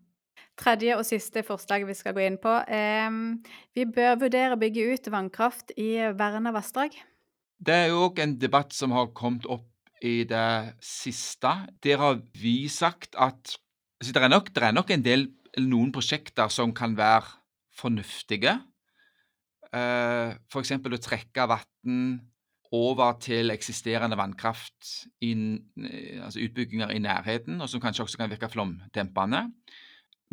Tredje 0.60 0.96
og 0.96 1.04
siste 1.08 1.44
forslag 1.44 1.84
vi 1.88 1.96
skal 1.98 2.16
gå 2.16 2.24
inn 2.24 2.38
på. 2.40 2.52
Eh, 2.72 3.12
vi 3.76 3.88
bør 3.88 4.20
vurdere 4.26 4.56
å 4.56 4.60
bygge 4.60 4.88
ut 4.94 5.12
vannkraft 5.12 5.76
i 5.80 5.92
verna 6.16 6.54
vassdrag. 6.56 6.96
Det 7.56 7.76
er 7.76 7.90
jo 7.92 8.06
òg 8.10 8.20
en 8.24 8.36
debatt 8.40 8.76
som 8.76 8.94
har 8.96 9.14
kommet 9.16 9.48
opp 9.48 9.68
i 10.04 10.24
det 10.28 10.76
siste. 10.84 11.52
Der 11.84 12.00
har 12.02 12.20
vi 12.36 12.68
sagt 12.72 13.16
at 13.16 13.56
altså 14.00 14.14
det, 14.16 14.24
er 14.24 14.32
nok, 14.32 14.52
det 14.56 14.64
er 14.64 14.76
nok 14.76 14.92
en 14.92 15.06
del, 15.06 15.28
noen 15.64 15.92
prosjekter 15.96 16.52
som 16.52 16.74
kan 16.76 16.96
være 16.98 17.28
fornuftige. 17.76 18.58
F.eks. 19.76 20.74
For 20.84 20.96
å 20.96 21.02
trekke 21.04 21.48
vann 21.52 22.00
over 22.76 23.18
til 23.22 23.54
eksisterende 23.54 24.18
vannkraft, 24.20 25.08
i, 25.24 25.34
altså 26.24 26.42
utbygginger 26.44 26.92
i 26.96 27.02
nærheten, 27.04 27.62
og 27.62 27.70
som 27.72 27.82
kanskje 27.84 28.04
også 28.04 28.20
kan 28.20 28.32
virke 28.32 28.50
flomdempende. 28.52 29.46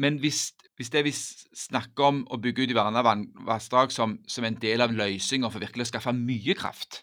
Men 0.01 0.19
hvis, 0.19 0.55
hvis 0.77 0.91
det 0.91 1.05
vi 1.05 1.13
snakker 1.13 2.09
om 2.09 2.23
å 2.33 2.39
bygge 2.41 2.65
ut 2.65 2.73
i 2.73 2.77
verna 2.77 3.03
vassdrag 3.47 3.93
som, 3.93 4.17
som, 4.27 4.45
en 4.45 4.59
del 4.59 4.83
av 4.83 4.95
løsninga 4.97 5.51
for 5.53 5.63
virkelig 5.63 5.87
å 5.87 5.93
skaffe 5.93 6.15
mye 6.17 6.57
kraft, 6.59 7.03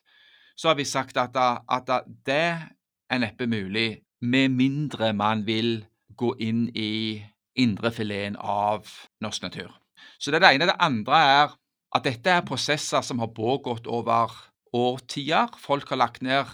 så 0.58 0.72
har 0.72 0.80
vi 0.80 0.88
sagt 0.90 1.18
at, 1.22 1.38
at 1.38 1.92
det 2.28 2.48
er 3.10 3.22
neppe 3.22 3.48
mulig, 3.48 4.02
med 4.22 4.52
mindre 4.52 5.14
man 5.16 5.46
vil 5.48 5.86
gå 6.20 6.34
inn 6.44 6.66
i 6.76 7.22
indrefileten 7.60 8.38
av 8.40 8.88
norsk 9.24 9.46
natur. 9.46 9.74
Så 10.20 10.32
det 10.32 10.40
er 10.40 10.46
det 10.46 10.54
ene. 10.56 10.70
Det 10.70 10.80
andre 10.80 11.20
er 11.34 11.56
at 11.96 12.06
dette 12.06 12.32
er 12.32 12.48
prosesser 12.48 13.04
som 13.06 13.20
har 13.20 13.34
pågått 13.36 13.88
over 13.88 14.34
årtier. 14.76 15.50
Folk 15.58 15.90
har 15.90 16.02
lagt 16.02 16.22
ned 16.26 16.46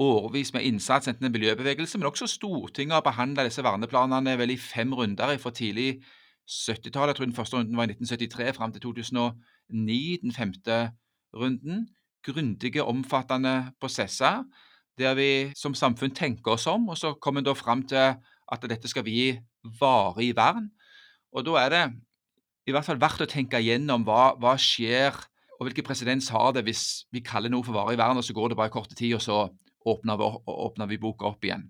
årevis 0.00 0.54
med 0.54 0.64
innsats, 0.64 1.08
enten 1.08 1.28
en 1.28 1.34
miljøbevegelse, 1.34 1.98
men 1.98 2.08
også 2.08 2.26
Stortinget 2.30 2.96
har 2.96 3.04
behandla 3.04 3.44
disse 3.44 3.62
verneplanene 3.64 4.38
vel 4.40 4.54
i 4.54 4.56
fem 4.60 4.94
runder 4.96 5.36
fra 5.38 5.52
tidlig 5.52 6.00
70-tallet. 6.48 7.12
Jeg 7.12 7.18
tror 7.18 7.28
den 7.28 7.36
første 7.36 7.58
runden 7.58 7.76
var 7.76 7.84
i 7.84 7.92
1973 7.92 8.56
fram 8.56 8.72
til 8.72 8.82
2009, 8.86 10.18
den 10.22 10.32
femte 10.32 10.80
runden. 11.36 11.88
Grundige, 12.24 12.84
omfattende 12.84 13.72
prosesser 13.80 14.44
der 15.00 15.14
vi 15.16 15.52
som 15.56 15.74
samfunn 15.74 16.12
tenker 16.12 16.56
oss 16.56 16.66
om, 16.68 16.88
og 16.92 16.98
så 16.98 17.14
kommer 17.14 17.40
vi 17.40 17.48
da 17.48 17.54
fram 17.56 17.82
til 17.88 18.18
at 18.52 18.66
dette 18.68 18.88
skal 18.90 19.06
vi 19.06 19.38
varig 19.80 20.32
vern. 20.36 20.70
Og 21.34 21.44
da 21.46 21.56
er 21.62 21.74
det 21.74 21.82
i 22.68 22.74
hvert 22.74 22.86
fall 22.86 23.00
verdt 23.00 23.24
å 23.24 23.30
tenke 23.30 23.60
igjennom 23.60 24.04
hva, 24.06 24.34
hva 24.40 24.54
skjer 24.60 25.16
og 25.60 25.66
hvilken 25.68 25.84
presedens 25.84 26.30
har 26.32 26.54
det 26.56 26.64
hvis 26.64 27.04
vi 27.12 27.20
kaller 27.24 27.52
noe 27.52 27.64
for 27.66 27.76
varig 27.76 27.98
vern, 28.00 28.16
og 28.16 28.24
så 28.24 28.34
går 28.36 28.52
det 28.52 28.60
bare 28.60 28.72
kort 28.72 28.92
tid, 28.96 29.12
og 29.18 29.24
så 29.24 29.42
åpner 29.90 30.16
vi, 30.20 30.28
åpner 30.48 30.88
vi 30.88 31.00
boka 31.00 31.28
opp 31.28 31.44
igjen. 31.44 31.66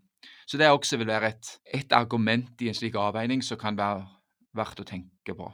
Så 0.46 0.58
det 0.60 0.68
også 0.70 0.98
vil 1.00 1.10
være 1.10 1.32
et, 1.32 1.50
et 1.80 1.92
argument 1.94 2.62
i 2.62 2.70
en 2.70 2.76
slik 2.76 2.98
avveining 2.98 3.42
som 3.42 3.58
kan 3.58 3.78
være 3.78 4.04
verdt 4.56 4.82
å 4.82 4.86
tenke 4.86 5.34
på. 5.34 5.50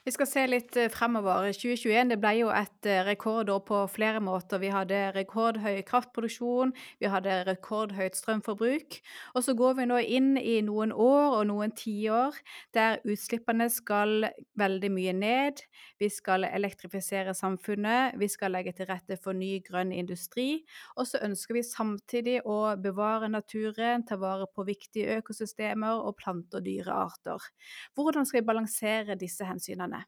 Vi 0.00 0.12
skal 0.14 0.24
se 0.26 0.42
litt 0.48 0.76
eh, 0.80 0.88
fremover. 0.88 1.50
2021 1.52 2.08
det 2.08 2.16
ble 2.22 2.30
jo 2.38 2.48
et 2.56 2.86
eh, 2.88 3.02
rekordår 3.04 3.58
på 3.68 3.82
flere 3.92 4.22
måter. 4.24 4.56
Vi 4.62 4.70
hadde 4.72 4.96
rekordhøy 5.12 5.82
kraftproduksjon, 5.84 6.72
vi 7.02 7.10
hadde 7.12 7.34
rekordhøyt 7.44 8.16
strømforbruk. 8.16 8.96
Og 9.36 9.44
så 9.44 9.52
går 9.58 9.74
vi 9.76 9.86
nå 9.90 9.98
inn 10.00 10.30
i 10.40 10.54
noen 10.64 10.94
år 10.96 11.36
og 11.42 11.44
noen 11.50 11.74
tiår 11.76 12.38
der 12.72 12.96
utslippene 13.04 13.66
skal 13.68 14.30
veldig 14.56 14.90
mye 14.94 15.14
ned. 15.18 15.60
Vi 16.00 16.08
skal 16.08 16.48
elektrifisere 16.48 17.36
samfunnet, 17.36 18.16
vi 18.16 18.30
skal 18.32 18.56
legge 18.56 18.72
til 18.78 18.88
rette 18.88 19.20
for 19.20 19.36
ny 19.36 19.58
grønn 19.68 19.92
industri. 19.92 20.62
Og 20.96 21.10
så 21.12 21.20
ønsker 21.28 21.58
vi 21.58 21.64
samtidig 21.68 22.38
å 22.48 22.72
bevare 22.80 23.28
naturen, 23.28 24.08
ta 24.08 24.16
vare 24.16 24.48
på 24.48 24.64
viktige 24.64 25.20
økosystemer 25.20 26.00
og 26.00 26.16
plante- 26.24 26.56
og 26.56 26.64
dyrearter. 26.64 27.52
Hvordan 27.92 28.24
skal 28.24 28.40
vi 28.40 28.48
balansere 28.48 29.20
disse 29.20 29.44
hensynene? 29.44 29.99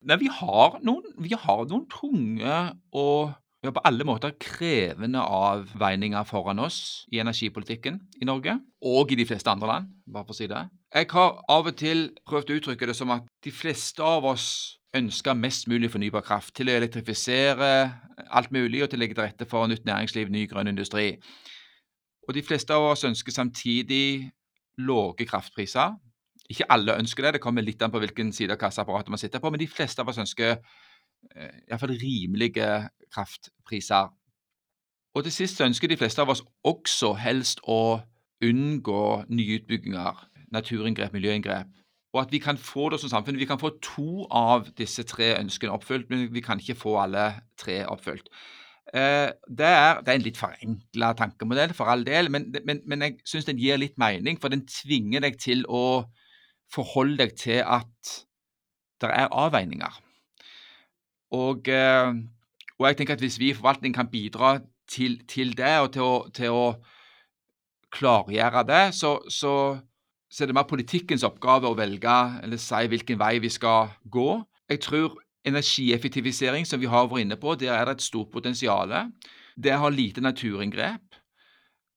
Nei, 0.00 0.16
vi 0.16 0.30
har 0.32 0.78
noen, 0.86 1.04
vi 1.20 1.34
har 1.36 1.66
noen 1.68 1.84
tunge 1.92 2.56
og 2.96 3.32
ja, 3.60 3.72
på 3.76 3.82
alle 3.84 4.06
måter 4.08 4.32
krevende 4.40 5.20
avveininger 5.20 6.24
foran 6.24 6.62
oss 6.64 7.04
i 7.12 7.20
energipolitikken 7.20 7.98
i 8.22 8.28
Norge, 8.28 8.54
og 8.80 9.12
i 9.12 9.18
de 9.20 9.26
fleste 9.28 9.52
andre 9.52 9.68
land, 9.68 9.90
bare 10.08 10.24
for 10.24 10.32
å 10.32 10.38
si 10.38 10.48
det. 10.48 10.62
Jeg 10.96 11.10
har 11.12 11.34
av 11.52 11.68
og 11.68 11.76
til 11.76 12.06
prøvd 12.24 12.54
å 12.54 12.56
uttrykke 12.62 12.88
det 12.88 12.96
som 12.96 13.12
at 13.12 13.28
de 13.44 13.52
fleste 13.52 14.00
av 14.00 14.24
oss 14.32 14.46
ønsker 14.96 15.36
mest 15.38 15.68
mulig 15.70 15.92
fornybar 15.92 16.24
kraft 16.24 16.54
til 16.56 16.70
å 16.70 16.78
elektrifisere 16.80 17.68
alt 18.32 18.50
mulig 18.54 18.80
og 18.82 18.90
til 18.90 18.98
å 18.98 19.04
legge 19.04 19.18
til 19.18 19.26
rette 19.26 19.46
for 19.50 19.68
nytt 19.68 19.84
næringsliv, 19.86 20.32
ny 20.32 20.46
grønn 20.50 20.72
industri. 20.72 21.12
Og 22.26 22.34
de 22.34 22.42
fleste 22.46 22.74
av 22.74 22.88
oss 22.94 23.04
ønsker 23.06 23.36
samtidig 23.36 24.30
lave 24.80 25.28
kraftpriser 25.28 26.00
ikke 26.50 26.66
alle 26.72 26.98
ønsker 26.98 27.26
det, 27.26 27.36
det 27.36 27.42
kommer 27.44 27.64
litt 27.64 27.82
an 27.82 27.92
på 27.92 28.00
hvilken 28.02 28.32
side 28.34 28.54
av 28.54 28.60
kassaapparatet 28.60 29.12
man 29.14 29.20
sitter 29.22 29.42
på, 29.42 29.50
men 29.52 29.62
de 29.62 29.68
fleste 29.70 30.02
av 30.02 30.10
oss 30.10 30.18
ønsker 30.18 30.56
eh, 30.56 31.58
iallfall 31.70 31.94
rimelige 32.00 32.70
kraftpriser. 33.14 34.10
Og 35.14 35.26
til 35.26 35.34
sist 35.34 35.60
ønsker 35.62 35.90
de 35.90 35.98
fleste 35.98 36.22
av 36.22 36.30
oss 36.34 36.42
også 36.66 37.14
helst 37.18 37.62
å 37.66 38.00
unngå 38.46 39.02
nyutbygginger, 39.28 40.24
naturinngrep, 40.54 41.14
miljøinngrep. 41.14 41.70
Og 42.10 42.24
at 42.24 42.32
vi 42.34 42.40
kan 42.42 42.58
få 42.58 42.88
det 42.90 42.98
som 43.00 43.10
samfunn. 43.12 43.38
Vi 43.38 43.46
kan 43.46 43.60
få 43.60 43.70
to 43.82 44.24
av 44.34 44.70
disse 44.78 45.04
tre 45.06 45.36
ønskene 45.38 45.74
oppfylt, 45.76 46.08
men 46.10 46.26
vi 46.34 46.42
kan 46.42 46.58
ikke 46.58 46.78
få 46.78 46.96
alle 47.02 47.26
tre 47.58 47.84
oppfylt. 47.86 48.30
Eh, 48.90 49.30
det, 49.46 49.66
er, 49.66 50.00
det, 50.00 50.08
er, 50.08 50.16
en 50.16 50.24
litt 50.24 50.40
forenkla 50.40 51.12
tankemodell, 51.18 51.74
for 51.78 51.90
all 51.92 52.02
del, 52.06 52.30
men, 52.34 52.48
men, 52.66 52.82
men 52.90 53.06
jeg 53.06 53.20
syns 53.28 53.46
den 53.46 53.60
gir 53.62 53.78
litt 53.78 53.98
mening, 54.02 54.40
for 54.42 54.50
den 54.50 54.64
tvinger 54.66 55.22
deg 55.22 55.38
til 55.38 55.62
å 55.70 56.02
forhold 56.74 57.18
deg 57.18 57.34
til 57.38 57.62
at 57.64 58.14
det 59.00 59.10
er 59.10 59.32
avveininger. 59.32 60.00
Og, 61.30 61.68
eh, 61.68 62.14
og, 62.78 62.86
jeg 62.86 62.96
tenker 62.96 63.14
at 63.14 63.22
hvis 63.22 63.38
vi 63.38 63.50
i 63.50 63.54
forvaltning 63.54 63.94
kan 63.94 64.10
bidra 64.10 64.58
til, 64.90 65.20
til 65.28 65.56
det, 65.56 65.78
og 65.78 65.92
til 65.94 66.02
å, 66.02 66.16
til 66.34 66.56
å 66.56 66.64
klargjøre 67.94 68.64
det, 68.66 68.82
så, 68.94 69.16
så, 69.30 69.54
så, 70.30 70.42
er 70.42 70.50
det 70.50 70.56
mer 70.58 70.68
politikkens 70.70 71.24
oppgave 71.26 71.70
å 71.70 71.78
velge 71.78 72.16
eller 72.42 72.60
si 72.60 72.86
hvilken 72.90 73.18
vei 73.20 73.36
vi 73.42 73.50
skal 73.52 73.94
gå. 74.10 74.30
Jeg 74.70 74.82
tror 74.86 75.18
energieffektivisering, 75.46 76.66
som 76.66 76.82
vi 76.82 76.90
har 76.90 77.08
vært 77.08 77.24
inne 77.24 77.38
på, 77.40 77.54
der 77.58 77.74
er 77.74 77.88
det 77.88 77.98
et 77.98 78.08
stort 78.08 78.32
potensial. 78.34 78.92
Det 79.56 79.78
har 79.82 79.94
lite 79.94 80.22
naturinngrep, 80.24 81.16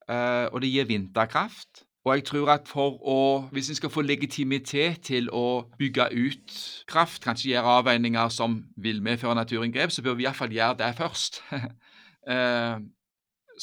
eh, 0.10 0.46
og 0.52 0.62
det 0.62 0.72
gir 0.72 0.88
vinterkraft. 0.90 1.84
Og 2.04 2.18
jeg 2.18 2.26
tror 2.28 2.50
at 2.52 2.68
for 2.68 2.98
å, 3.08 3.20
hvis 3.56 3.70
en 3.72 3.78
skal 3.80 3.92
få 3.94 4.04
legitimitet 4.04 5.06
til 5.08 5.30
å 5.32 5.64
bygge 5.80 6.10
ut 6.12 6.56
kraft, 6.90 7.22
kanskje 7.24 7.54
gjøre 7.54 7.78
avveininger 7.80 8.34
som 8.34 8.58
vil 8.76 9.00
medføre 9.06 9.38
naturinngrep, 9.40 9.94
så 9.94 10.04
bør 10.04 10.18
vi 10.20 10.28
iallfall 10.28 10.52
gjøre 10.52 10.82
det 10.82 10.92
først. 11.00 11.40
eh, 12.34 12.84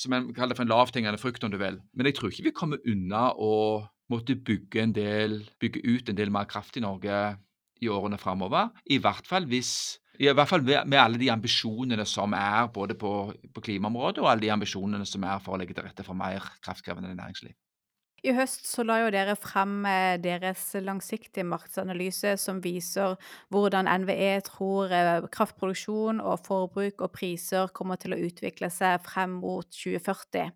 som 0.01 0.17
en 0.17 0.31
kaller 0.33 0.57
for 0.57 0.65
en 0.65 0.73
lavthengende 0.73 1.21
frukt, 1.21 1.45
om 1.45 1.53
du 1.53 1.59
vil. 1.61 1.81
Men 1.93 2.09
jeg 2.09 2.17
tror 2.17 2.33
ikke 2.33 2.49
vi 2.49 2.57
kommer 2.57 2.81
unna 2.89 3.29
å 3.37 3.55
måtte 4.11 4.39
bygge, 4.41 4.89
del, 4.97 5.43
bygge 5.61 5.85
ut 5.85 6.09
en 6.09 6.19
del 6.19 6.33
mer 6.33 6.49
kraft 6.51 6.81
i 6.81 6.85
Norge 6.85 7.21
i 7.81 7.93
årene 7.93 8.19
framover. 8.21 8.73
I 8.89 9.01
hvert 9.05 9.29
fall 9.29 9.49
hvis 9.51 9.99
i 10.21 10.29
hvert 10.29 10.51
fall 10.51 10.65
med, 10.65 10.99
alle 11.01 11.17
de 11.21 11.31
ambisjonene 11.33 12.05
som 12.05 12.35
er 12.37 12.67
både 12.75 12.97
på, 13.01 13.33
på 13.55 13.63
klimaområdet 13.65 14.21
og 14.21 14.29
alle 14.29 14.45
de 14.45 14.51
ambisjonene 14.53 15.07
som 15.09 15.25
er 15.25 15.41
for 15.41 15.57
å 15.57 15.61
legge 15.61 15.77
til 15.77 15.87
rette 15.87 16.05
for 16.05 16.19
mer 16.19 16.45
kraftkrevende 16.61 17.15
næringsliv. 17.17 17.55
I 18.21 18.35
høst 18.37 18.67
så 18.69 18.85
la 18.85 18.99
jo 19.01 19.13
dere 19.15 19.33
frem 19.39 19.85
eh, 19.89 20.19
deres 20.21 20.67
langsiktige 20.85 21.47
markedsanalyse 21.49 22.35
som 22.41 22.61
viser 22.65 23.17
hvordan 23.53 23.89
NVE 24.03 24.35
tror 24.45 24.93
eh, 24.93 25.29
kraftproduksjon 25.33 26.21
og 26.21 26.43
forbruk 26.45 27.01
og 27.01 27.15
priser 27.17 27.73
kommer 27.77 28.01
til 28.01 28.13
å 28.17 28.21
utvikle 28.21 28.69
seg 28.73 29.01
frem 29.07 29.39
mot 29.41 29.69
2040. 29.73 30.53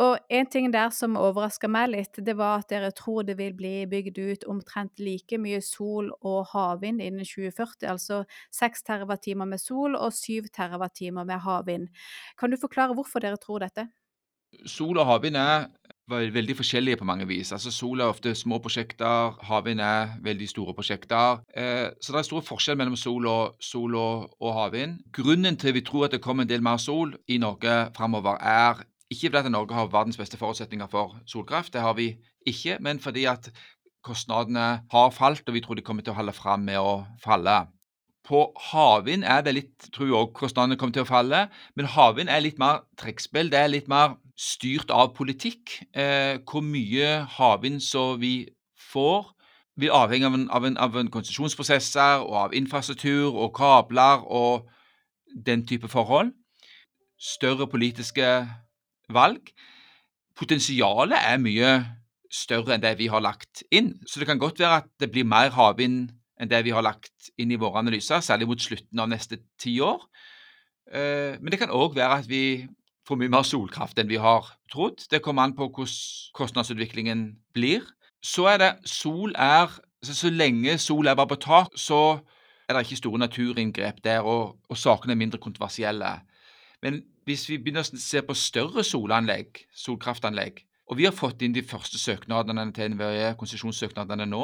Og 0.00 0.16
en 0.32 0.46
ting 0.48 0.70
der 0.72 0.88
som 0.96 1.18
overraska 1.20 1.68
meg 1.68 1.90
litt, 1.92 2.16
det 2.24 2.32
var 2.38 2.62
at 2.62 2.70
dere 2.72 2.88
tror 2.96 3.26
det 3.28 3.36
vil 3.36 3.52
bli 3.52 3.74
bygd 3.90 4.20
ut 4.22 4.46
omtrent 4.48 5.02
like 5.04 5.36
mye 5.36 5.60
sol 5.60 6.08
og 6.24 6.46
havvind 6.54 7.04
innen 7.04 7.28
2040, 7.28 7.84
altså 7.92 8.22
6 8.56 8.86
TWh 8.88 9.44
med 9.44 9.60
sol 9.60 9.98
og 9.98 10.14
7 10.16 10.48
TWh 10.48 11.12
med 11.20 11.36
havvind. 11.44 11.90
Kan 12.40 12.48
du 12.48 12.56
forklare 12.56 12.96
hvorfor 12.96 13.20
dere 13.20 13.36
tror 13.36 13.60
dette? 13.66 13.90
Sol 14.64 14.96
og 14.96 15.08
havvind 15.08 15.36
er 15.36 15.68
veldig 16.10 16.56
forskjellige 16.56 16.96
på 16.96 17.04
mange 17.04 17.26
vis. 17.26 17.52
Altså 17.52 17.70
Sol 17.70 18.00
er 18.00 18.10
ofte 18.10 18.34
små 18.34 18.58
prosjekter, 18.58 19.36
havvind 19.46 19.80
er 19.80 20.16
veldig 20.22 20.48
store 20.48 20.74
prosjekter. 20.74 21.42
Eh, 21.56 21.90
så 22.02 22.12
det 22.12 22.18
er 22.18 22.28
stor 22.28 22.40
forskjell 22.46 22.76
mellom 22.76 22.96
sol 22.96 23.26
og, 23.26 23.54
sol 23.60 23.94
og, 23.94 24.30
og 24.40 24.54
havvind. 24.54 24.98
Grunnen 25.12 25.56
til 25.56 25.74
vi 25.74 25.84
tror 25.86 26.04
at 26.06 26.12
det 26.12 26.22
kommer 26.22 26.42
en 26.42 26.50
del 26.50 26.62
mer 26.62 26.76
sol 26.76 27.14
i 27.28 27.38
Norge 27.38 27.92
framover, 27.96 28.36
er 28.40 28.82
ikke 29.12 29.28
fordi 29.28 29.46
at 29.46 29.52
Norge 29.52 29.74
har 29.74 29.92
verdens 29.92 30.16
beste 30.16 30.38
forutsetninger 30.40 30.88
for 30.88 31.18
solkraft, 31.26 31.72
det 31.72 31.80
har 31.80 31.94
vi 31.94 32.16
ikke, 32.46 32.78
men 32.80 33.00
fordi 33.00 33.24
at 33.24 33.50
kostnadene 34.02 34.82
har 34.90 35.10
falt, 35.14 35.46
og 35.46 35.54
vi 35.54 35.60
tror 35.60 35.78
de 35.78 35.84
kommer 35.86 36.02
til 36.02 36.14
å 36.14 36.18
holde 36.18 36.34
fram 36.34 36.64
med 36.66 36.80
å 36.80 37.04
falle. 37.22 37.66
På 38.26 38.52
havvind 38.70 39.26
er 39.26 39.42
det 39.42 39.54
litt, 39.54 39.88
tror 39.94 40.06
jeg 40.06 40.16
òg 40.18 40.32
kostnadene 40.38 40.78
kommer 40.78 40.96
til 40.96 41.04
å 41.04 41.10
falle, 41.10 41.46
men 41.76 41.90
havvind 41.90 42.30
er 42.30 42.42
litt 42.44 42.58
mer 42.62 42.84
trekkspill. 42.98 43.50
Det 43.50 43.58
er 43.58 43.70
litt 43.70 43.90
mer 43.90 44.16
styrt 44.42 44.90
av 44.90 45.12
politikk. 45.16 45.78
Eh, 45.94 46.40
hvor 46.48 46.64
mye 46.66 47.22
havvind 47.36 47.82
så 47.84 48.16
vi 48.20 48.48
får, 48.90 49.30
vil 49.80 49.94
avhenge 49.94 50.28
av 50.28 50.36
en, 50.36 50.46
av 50.52 50.66
en, 50.68 50.76
en 50.76 51.10
konsesjonsprosesser 51.12 52.24
og 52.26 52.34
av 52.46 52.56
infrastruktur 52.56 53.30
og 53.30 53.54
kabler 53.56 54.24
og 54.26 54.68
den 55.32 55.64
type 55.68 55.88
forhold. 55.88 56.34
Større 57.16 57.68
politiske 57.70 58.28
valg. 59.12 59.52
Potensialet 60.36 61.18
er 61.18 61.40
mye 61.40 61.72
større 62.32 62.74
enn 62.74 62.82
det 62.82 62.96
vi 62.98 63.08
har 63.12 63.22
lagt 63.24 63.62
inn. 63.72 63.94
Så 64.08 64.20
det 64.20 64.28
kan 64.28 64.40
godt 64.40 64.60
være 64.60 64.82
at 64.82 64.90
det 65.00 65.10
blir 65.12 65.28
mer 65.28 65.52
havvind 65.54 66.10
enn 66.40 66.50
det 66.50 66.62
vi 66.66 66.74
har 66.74 66.84
lagt 66.84 67.30
inn 67.38 67.52
i 67.54 67.60
våre 67.60 67.82
analyser, 67.82 68.22
særlig 68.24 68.48
mot 68.50 68.60
slutten 68.60 69.00
av 69.02 69.10
neste 69.12 69.38
ti 69.60 69.76
år. 69.84 70.00
Eh, 70.90 71.38
men 71.38 71.52
det 71.52 71.60
kan 71.60 71.72
òg 71.72 71.94
være 71.96 72.22
at 72.22 72.28
vi 72.28 72.66
får 73.08 73.18
mye 73.18 73.32
mer 73.32 73.46
solkraft 73.46 73.98
enn 73.98 74.10
vi 74.10 74.20
har 74.22 74.52
trodd. 74.72 75.06
Det 75.10 75.22
kommer 75.22 75.46
an 75.46 75.56
på 75.58 75.68
hvordan 75.68 76.32
kostnadsutviklingen 76.38 77.24
blir. 77.54 77.86
Så 78.22 78.46
er 78.50 78.60
det 78.62 78.72
sol 78.88 79.34
er 79.36 79.70
Så, 80.02 80.16
så 80.18 80.30
lenge 80.34 80.78
sol 80.82 81.06
er 81.06 81.14
bare 81.14 81.30
på 81.30 81.36
tak, 81.38 81.76
så 81.78 82.18
er 82.66 82.74
det 82.74 82.80
ikke 82.82 82.96
store 82.96 83.18
naturinngrep 83.22 84.00
der, 84.02 84.24
og, 84.26 84.56
og 84.68 84.76
sakene 84.76 85.14
er 85.14 85.20
mindre 85.20 85.38
kontroversielle. 85.38 86.08
Men 86.82 87.04
hvis 87.24 87.44
vi 87.46 87.58
begynner 87.62 87.86
å 87.86 88.00
se 88.02 88.22
på 88.26 88.34
større 88.34 88.82
solanlegg, 88.82 89.62
solkraftanlegg, 89.78 90.64
og 90.90 90.98
vi 90.98 91.06
har 91.06 91.14
fått 91.14 91.44
inn 91.46 91.54
de 91.54 91.62
første 91.62 92.00
søknadene 92.02 92.66
til 92.74 92.96
NVE, 92.96 93.34
konsesjonssøknadene 93.38 94.26
nå, 94.26 94.42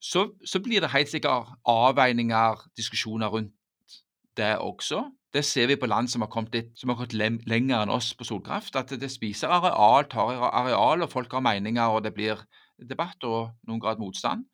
så, 0.00 0.28
så, 0.46 0.60
blir 0.64 0.80
det 0.80 0.92
helt 0.94 1.10
sikkert 1.10 1.50
avveininger, 1.68 2.62
diskusjoner 2.78 3.28
rundt 3.28 3.98
det 4.38 4.54
også. 4.56 5.02
Det 5.30 5.44
ser 5.46 5.68
vi 5.70 5.76
på 5.78 5.86
land 5.86 6.10
som 6.10 6.24
har 6.24 6.30
kommet 6.30 6.54
litt, 6.56 6.70
som 6.78 6.90
har 6.90 6.98
gått 6.98 7.14
lenger 7.14 7.76
enn 7.84 7.92
oss 7.94 8.10
på 8.18 8.26
solkraft. 8.26 8.74
At 8.76 8.90
det 8.98 9.10
spiser 9.12 9.52
areal, 9.54 10.08
tar 10.10 10.32
areal, 10.50 11.04
og 11.04 11.12
folk 11.12 11.32
har 11.36 11.44
meninger, 11.44 11.86
og 11.86 12.02
det 12.06 12.14
blir 12.16 12.40
debatt 12.80 13.22
og 13.28 13.52
noen 13.68 13.82
grad 13.82 14.00
motstand. 14.02 14.48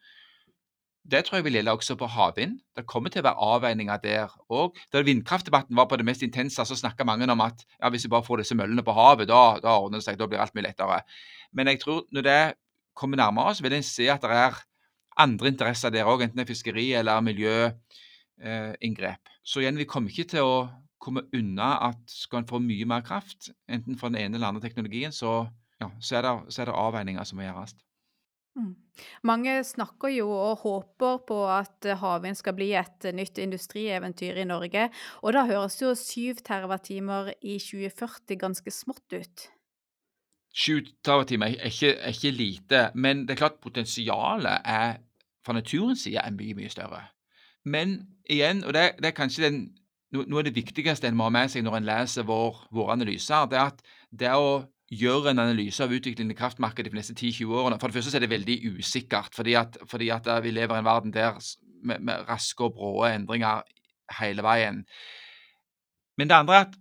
Det 1.06 1.20
tror 1.24 1.38
jeg 1.38 1.46
vil 1.46 1.56
gjelde 1.60 1.72
også 1.76 1.94
på 1.96 2.08
havvind. 2.10 2.58
Det 2.74 2.82
kommer 2.90 3.12
til 3.14 3.22
å 3.22 3.28
være 3.28 3.48
avveininger 3.54 4.00
der 4.02 4.32
òg. 4.50 4.78
Da 4.92 5.04
vindkraftdebatten 5.06 5.76
var 5.78 5.86
på 5.86 5.96
det 6.00 6.06
mest 6.08 6.24
intense, 6.26 6.64
så 6.66 6.76
snakka 6.76 7.06
mange 7.06 7.28
om 7.30 7.44
at 7.44 7.62
ja, 7.78 7.90
hvis 7.94 8.08
vi 8.08 8.12
bare 8.12 8.26
får 8.26 8.42
disse 8.42 8.56
møllene 8.58 8.82
på 8.84 8.94
havet, 8.96 9.30
da, 9.30 9.60
da 9.62 9.76
ordner 9.78 10.02
det 10.02 10.08
seg, 10.08 10.18
da 10.18 10.26
blir 10.26 10.42
alt 10.42 10.56
mye 10.58 10.66
lettere. 10.66 11.04
Men 11.54 11.70
jeg 11.70 11.80
tror 11.84 12.02
når 12.10 12.26
det 12.26 12.40
kommer 12.98 13.22
nærmere 13.22 13.52
oss, 13.52 13.62
vil 13.62 13.76
en 13.78 13.86
se 13.86 14.10
at 14.10 14.24
det 14.24 14.34
er 14.34 14.58
andre 15.22 15.52
interesser 15.52 15.94
der 15.94 16.10
òg, 16.10 16.26
enten 16.26 16.42
det 16.42 16.48
er 16.48 16.52
fiskeri 16.52 16.90
eller 16.98 17.22
miljøinngrep. 17.24 18.02
Eh, 18.40 19.16
så 19.42 19.62
igjen, 19.62 19.78
vi 19.78 19.88
kommer 19.88 20.12
ikke 20.12 20.28
til 20.36 20.44
å 20.44 20.56
komme 21.00 21.26
unna 21.36 21.76
at 21.88 22.02
skal 22.10 22.42
en 22.42 22.48
få 22.48 22.60
mye 22.62 22.86
mer 22.88 23.04
kraft, 23.06 23.50
enten 23.68 23.98
fra 23.98 24.10
den 24.10 24.20
ene 24.20 24.38
eller 24.38 24.50
andre 24.50 24.64
teknologien, 24.64 25.12
så, 25.12 25.46
ja, 25.80 25.90
så, 26.00 26.18
er, 26.18 26.26
det, 26.26 26.54
så 26.54 26.62
er 26.62 26.70
det 26.70 26.80
avveininger 26.80 27.28
som 27.28 27.38
må 27.40 27.46
gjøres. 27.46 27.76
Mm. 28.56 28.72
Mange 29.28 29.58
snakker 29.64 30.08
jo 30.14 30.30
og 30.32 30.62
håper 30.62 31.18
på 31.28 31.40
at 31.52 31.88
havvind 32.00 32.38
skal 32.38 32.56
bli 32.56 32.70
et 32.78 33.04
nytt 33.12 33.36
industrieventyr 33.42 34.40
i 34.40 34.46
Norge. 34.48 34.86
Og 35.20 35.36
da 35.36 35.44
høres 35.44 35.76
jo 35.82 35.92
7 35.92 36.40
TWh 36.40 37.34
i 37.44 37.58
2040 37.60 38.40
ganske 38.40 38.72
smått 38.72 39.12
ut. 39.12 39.48
7 40.56 40.88
TWh 41.04 41.36
er, 41.44 41.58
er 41.60 42.14
ikke 42.14 42.32
lite, 42.32 42.86
men 42.94 43.26
det 43.26 43.36
er 43.36 43.42
klart 43.44 43.60
potensialet 43.60 44.64
er, 44.64 45.02
fra 45.44 45.52
naturens 45.52 46.06
side 46.06 46.24
er 46.24 46.32
mye, 46.32 46.56
mye 46.56 46.72
større. 46.72 47.04
Men 47.66 47.98
igjen, 48.30 48.62
og 48.64 48.74
det, 48.76 48.86
det 49.02 49.10
er 49.10 49.16
kanskje 49.16 49.48
den, 49.48 49.60
noe 50.14 50.40
av 50.40 50.46
det 50.46 50.54
viktigste 50.56 51.10
en 51.10 51.18
må 51.18 51.26
ha 51.26 51.34
med 51.34 51.50
seg 51.50 51.66
når 51.66 51.80
en 51.80 51.88
leser 51.88 52.26
vår, 52.28 52.62
våre 52.74 52.94
analyser, 52.94 53.48
det 53.50 53.58
er 53.58 53.72
at 53.72 53.82
det 54.14 54.32
å 54.38 54.64
gjøre 54.94 55.32
en 55.32 55.42
analyse 55.42 55.82
av 55.82 55.90
utviklingen 55.90 56.30
i 56.30 56.38
kraftmarkedet 56.38 56.92
de 56.92 57.00
neste 57.00 57.16
10-20 57.16 57.54
årene. 57.58 57.78
For 57.82 57.90
det 57.90 57.98
første 57.98 58.20
er 58.20 58.22
det 58.22 58.30
veldig 58.30 58.56
usikkert, 58.76 59.34
fordi 59.34 59.56
at, 59.58 59.78
fordi 59.90 60.12
at 60.14 60.28
eh, 60.30 60.42
vi 60.44 60.54
lever 60.54 60.78
i 60.78 60.82
en 60.82 60.86
verden 60.86 61.14
der 61.14 61.40
med, 61.82 62.00
med 62.06 62.26
raske 62.28 62.68
og 62.68 62.76
brå 62.78 62.92
endringer 63.10 63.66
hele 64.20 64.46
veien. 64.46 64.84
Men 66.16 66.30
det 66.30 66.38
andre 66.38 66.54
er 66.54 66.68
at 66.68 66.76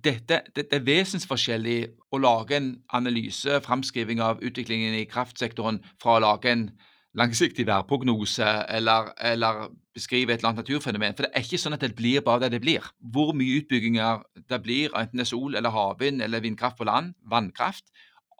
dette, 0.00 0.40
dette 0.56 0.78
er 0.78 0.86
vesensforskjellig 0.86 1.80
å 2.14 2.20
lage 2.22 2.56
en 2.56 2.70
analyse, 2.96 3.60
framskriving 3.66 4.22
av 4.24 4.40
utviklingen 4.40 4.96
i 4.96 5.06
kraftsektoren, 5.10 5.82
fra 6.00 6.16
å 6.16 6.24
lage 6.24 6.52
en 6.52 6.70
langsiktig 7.18 7.66
værprognose 7.66 8.46
eller, 8.68 9.12
eller, 9.20 9.68
beskrive 9.94 10.32
et 10.32 10.38
eller 10.38 10.48
annet 10.48 10.62
naturfenomen. 10.62 11.14
For 11.16 11.26
det 11.26 11.32
er 11.34 11.42
ikke 11.42 11.58
sånn 11.58 11.74
at 11.74 11.82
det 11.82 11.96
blir 11.98 12.22
bare 12.22 12.44
det 12.44 12.52
det 12.54 12.60
blir. 12.62 12.84
Hvor 13.02 13.32
mye 13.34 13.58
utbygginger 13.58 14.20
det 14.48 14.60
blir, 14.62 14.92
enten 14.94 15.18
det 15.18 15.24
er 15.26 15.30
sol 15.32 15.58
eller 15.58 15.74
havvind 15.74 16.22
eller 16.22 16.44
vindkraft 16.44 16.78
på 16.78 16.86
land, 16.86 17.16
vannkraft, 17.26 17.90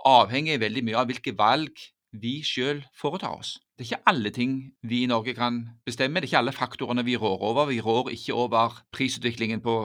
avhenger 0.07 0.63
veldig 0.63 0.85
mye 0.87 1.01
av 1.01 1.11
hvilke 1.11 1.35
valg 1.37 1.83
vi 2.23 2.41
sjøl 2.47 2.85
foretar 2.97 3.35
oss. 3.39 3.57
Det 3.75 3.85
er 3.85 3.89
ikke 3.91 4.13
alle 4.13 4.31
ting 4.35 4.55
vi 4.87 5.03
i 5.03 5.11
Norge 5.11 5.35
kan 5.35 5.63
bestemme. 5.87 6.21
Det 6.21 6.29
er 6.29 6.31
ikke 6.31 6.43
alle 6.45 6.55
faktorene 6.55 7.05
vi 7.07 7.19
rår 7.19 7.43
over. 7.51 7.67
Vi 7.71 7.81
rår 7.83 8.13
ikke 8.15 8.35
over 8.35 8.79
prisutviklingen 8.95 9.63
på 9.65 9.77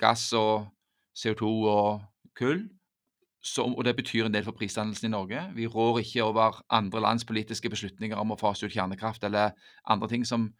gass 0.00 0.30
og 0.36 0.68
CO2 1.16 1.48
og 1.72 2.04
kull 2.36 2.68
som, 3.42 3.74
og 3.74 3.84
det 3.84 3.96
betyr 3.96 4.28
en 4.28 4.34
del 4.34 4.44
for 4.44 4.56
prisdannelsen 4.56 5.08
i 5.08 5.12
Norge. 5.14 5.44
Vi 5.56 5.66
rår 5.66 6.02
ikke 6.02 6.24
over 6.24 6.60
andre 6.70 7.00
lands 7.00 7.24
politiske 7.24 7.70
beslutninger 7.72 8.18
om 8.20 8.34
å 8.34 8.40
fase 8.40 8.68
ut 8.68 8.74
kjernekraft 8.74 9.24
eller 9.24 9.54
andre 9.88 10.08
ting 10.12 10.26
som 10.28 10.50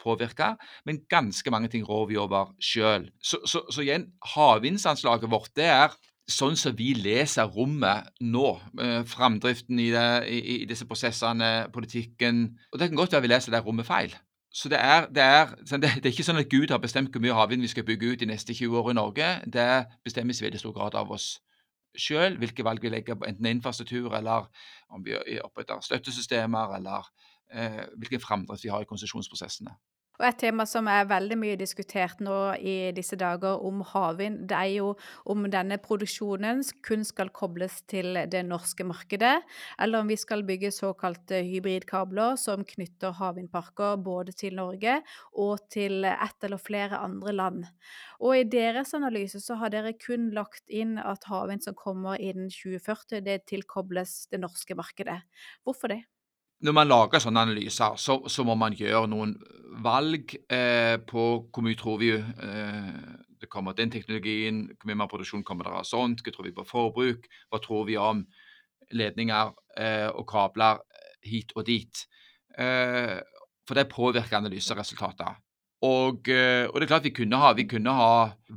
påvirker, 0.00 0.56
men 0.88 1.02
ganske 1.12 1.52
mange 1.52 1.68
ting 1.68 1.84
rår 1.84 2.06
vi 2.08 2.16
over 2.16 2.54
sjøl. 2.62 3.10
Så, 3.20 3.42
så, 3.44 3.66
så, 3.68 3.82
igjen, 3.84 4.08
havvindsanslaget 4.34 5.28
vårt 5.30 5.52
det 5.58 5.68
er 5.68 5.98
sånn 6.30 6.56
som 6.56 6.72
vi 6.78 6.94
leser 6.96 7.50
rommet 7.52 8.08
nå. 8.22 8.54
Eh, 8.80 9.02
framdriften 9.08 9.80
i, 9.82 9.90
det, 9.92 10.06
i, 10.30 10.40
i, 10.54 10.56
disse 10.70 10.86
prosessene, 10.88 11.68
politikken 11.74 12.46
Og 12.70 12.78
det 12.80 12.88
kan 12.88 13.00
godt 13.00 13.16
være 13.16 13.26
vi 13.26 13.32
leser 13.34 13.52
det 13.52 13.64
rommet 13.66 13.88
feil. 13.88 14.14
Så 14.50 14.70
det 14.70 14.80
er, 14.80 15.06
det, 15.12 15.22
er, 15.22 15.52
det 15.78 15.90
er, 15.90 16.08
ikke 16.10 16.26
sånn 16.26 16.40
at 16.40 16.48
Gud 16.50 16.72
har 16.72 16.80
bestemt 16.82 17.12
hvor 17.14 17.22
mye 17.22 17.36
havvind 17.36 17.62
vi 17.62 17.70
skal 17.70 17.86
bygge 17.86 18.14
ut 18.14 18.22
de 18.22 18.30
neste 18.30 18.54
20 18.56 18.80
år 18.80 18.90
i 18.90 18.98
Norge. 18.98 19.28
Det 19.46 19.68
bestemmes 20.06 20.40
i 20.40 20.48
veldig 20.48 20.62
stor 20.62 20.74
grad 20.74 20.96
av 20.98 21.12
oss 21.14 21.36
sjøl 21.98 22.36
hvilke 22.38 22.64
valg 22.64 22.82
vi 22.82 22.92
legger 22.92 23.18
på 23.18 23.28
enten 23.28 23.46
infrastruktur, 23.50 24.14
eller 24.16 24.48
om 24.90 25.04
vi 25.04 25.16
oppretter 25.42 25.80
støttesystemer, 25.84 26.76
eller 26.76 27.08
eh, 27.52 27.84
hvilken 27.96 28.22
framdrift 28.22 28.64
vi 28.64 28.72
har 28.72 28.84
i 28.84 28.90
konsesjonsprosessene. 28.90 29.74
Og 30.20 30.26
et 30.28 30.36
tema 30.36 30.66
som 30.68 30.84
er 30.92 31.06
veldig 31.08 31.36
mye 31.40 31.56
diskutert 31.56 32.18
nå 32.20 32.34
i 32.60 32.90
disse 32.92 33.16
dager 33.16 33.62
om 33.64 33.78
havvind, 33.88 34.42
det 34.50 34.58
er 34.58 34.72
jo 34.74 34.90
om 35.32 35.46
denne 35.48 35.78
produksjonen 35.80 36.60
kun 36.84 37.06
skal 37.08 37.32
kobles 37.32 37.78
til 37.88 38.18
det 38.28 38.42
norske 38.44 38.84
markedet, 38.84 39.38
eller 39.80 40.04
om 40.04 40.12
vi 40.12 40.18
skal 40.20 40.44
bygge 40.44 40.74
såkalte 40.76 41.40
hybridkabler 41.48 42.36
som 42.36 42.66
knytter 42.68 43.16
havvindparker 43.16 43.96
både 44.04 44.36
til 44.36 44.60
Norge 44.60 44.98
og 45.40 45.64
til 45.72 46.04
ett 46.04 46.44
eller 46.44 46.60
flere 46.60 47.00
andre 47.00 47.32
land. 47.40 47.64
Og 48.20 48.36
i 48.42 48.44
deres 48.44 48.92
analyse 48.92 49.40
så 49.40 49.56
har 49.56 49.72
dere 49.72 49.96
kun 49.96 50.28
lagt 50.36 50.68
inn 50.68 50.98
at 51.00 51.24
havvind 51.32 51.64
som 51.64 51.80
kommer 51.80 52.20
innen 52.20 52.52
2040, 52.52 53.24
det 53.24 53.46
tilkobles 53.48 54.26
det 54.28 54.44
norske 54.44 54.76
markedet. 54.76 55.22
Hvorfor 55.64 55.96
det? 55.96 56.02
Når 56.60 56.76
man 56.76 56.88
lager 56.88 57.22
sånne 57.22 57.46
analyser, 57.46 57.96
så, 57.96 58.18
så 58.28 58.44
må 58.44 58.56
man 58.58 58.76
gjøre 58.76 59.08
noen 59.08 59.34
valg 59.80 60.34
eh, 60.50 60.96
på 61.08 61.24
hvor 61.48 61.64
mye 61.64 61.78
tror 61.78 62.00
vi 62.02 62.12
eh, 62.18 62.94
det 63.40 63.48
kommer 63.48 63.72
den 63.72 63.92
teknologien, 63.92 64.66
hvor 64.76 64.90
mye 64.90 64.98
mer 65.00 65.08
produksjon 65.08 65.44
kommer 65.46 65.64
det 65.64 65.78
av 65.78 65.88
sånt, 65.88 66.20
hva 66.20 66.34
tror 66.34 66.48
vi 66.48 66.56
på 66.56 66.66
forbruk, 66.68 67.28
hva 67.48 67.60
tror 67.64 67.86
vi 67.88 67.96
om 67.96 68.24
ledninger 68.92 69.52
eh, 69.80 70.08
og 70.10 70.26
kabler 70.28 70.82
hit 71.24 71.54
og 71.56 71.64
dit. 71.68 72.04
Eh, 72.58 73.16
for 73.68 73.78
det 73.78 73.88
påvirker 73.88 74.40
analyseresultater. 74.40 75.38
Og, 75.80 76.28
eh, 76.28 76.66
og, 76.68 76.74
det 76.76 76.84
er 76.84 76.90
klart 76.90 77.06
vi 77.08 77.12
kunne, 77.16 77.38
ha, 77.40 77.54
vi 77.56 77.64
kunne 77.64 77.92
ha 77.96 78.10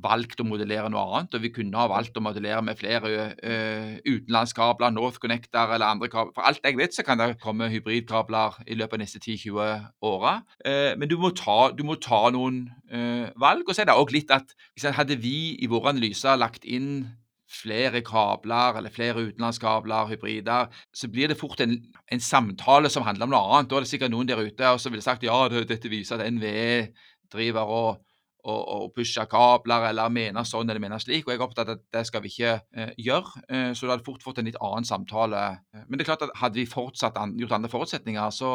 valgt 0.03 0.41
å 0.43 0.45
modellere 0.47 0.89
noe 0.91 1.03
annet. 1.05 1.37
Og 1.37 1.45
vi 1.45 1.53
kunne 1.55 1.79
ha 1.79 1.87
valgt 1.87 2.17
å 2.19 2.23
modellere 2.23 2.59
med 2.67 2.79
flere 2.79 3.11
uh, 3.37 3.93
utenlandskabler, 4.03 4.91
NorthConnector 4.91 5.71
eller 5.77 5.87
andre 5.87 6.11
kabler. 6.11 6.35
For 6.35 6.49
alt 6.49 6.67
jeg 6.67 6.79
vet, 6.81 6.95
så 6.95 7.07
kan 7.07 7.21
det 7.21 7.37
komme 7.43 7.71
hybridkabler 7.71 8.59
i 8.67 8.75
løpet 8.75 8.99
av 8.99 9.03
neste 9.05 9.23
10-20 9.23 9.87
åra. 10.11 10.35
Uh, 10.67 10.91
men 10.99 11.07
du 11.07 11.15
må, 11.21 11.31
ta, 11.37 11.71
du 11.71 11.85
må 11.87 11.95
ta 12.03 12.25
noen 12.35 12.65
uh, 12.91 13.31
valg. 13.39 13.63
Og 13.63 13.71
så 13.71 13.85
er 13.85 13.93
det 13.93 13.99
òg 14.03 14.11
litt 14.11 14.33
at 14.33 14.51
hadde 14.99 15.21
vi 15.23 15.53
i 15.63 15.71
våre 15.71 15.95
analyser 15.95 16.35
lagt 16.41 16.67
inn 16.67 17.05
flere 17.53 18.01
kabler 18.01 18.77
eller 18.79 18.89
flere 18.93 19.27
utenlandskabler, 19.27 20.07
hybrider, 20.09 20.71
så 20.93 21.09
blir 21.11 21.29
det 21.29 21.37
fort 21.37 21.61
en, 21.61 21.75
en, 22.11 22.19
samtale 22.19 22.89
som 22.89 23.05
handler 23.05 23.27
om 23.27 23.33
noe 23.35 23.43
annet. 23.43 23.69
Da 23.69 23.77
er 23.77 23.85
det 23.85 23.91
sikkert 23.91 24.13
noen 24.13 24.29
der 24.29 24.41
ute 24.41 24.73
som 24.81 24.93
ville 24.93 25.05
sagt 25.05 25.25
ja, 25.27 25.37
dette 25.53 25.91
viser 25.91 26.17
at 26.17 26.33
NVE 26.33 26.89
driver 27.33 27.69
og, 27.69 28.01
og, 28.43 28.59
og 28.75 28.91
pusher 28.95 29.27
kabler 29.31 29.87
eller 29.89 30.11
mener 30.11 30.47
sånn 30.47 30.69
eller 30.69 30.81
mener 30.83 31.01
slik. 31.01 31.25
og 31.25 31.33
Jeg 31.33 31.39
er 31.39 31.45
opptatt 31.45 31.71
av 31.71 31.79
at 31.79 31.85
det 31.95 32.03
skal 32.09 32.23
vi 32.23 32.31
ikke 32.33 32.53
eh, 32.75 32.91
gjøre. 32.99 33.43
Eh, 33.47 33.69
så 33.71 33.85
det 33.85 33.95
hadde 33.95 34.07
fort 34.07 34.25
fått 34.25 34.41
en 34.41 34.49
litt 34.49 34.59
annen 34.59 34.87
samtale. 34.87 35.43
Men 35.85 35.95
det 35.95 36.05
er 36.05 36.11
klart 36.11 36.27
at 36.27 36.35
hadde 36.41 36.59
vi 36.59 36.67
fortsatt 36.69 37.17
an, 37.21 37.37
gjort 37.39 37.55
andre 37.57 37.71
forutsetninger, 37.71 38.35
så 38.35 38.53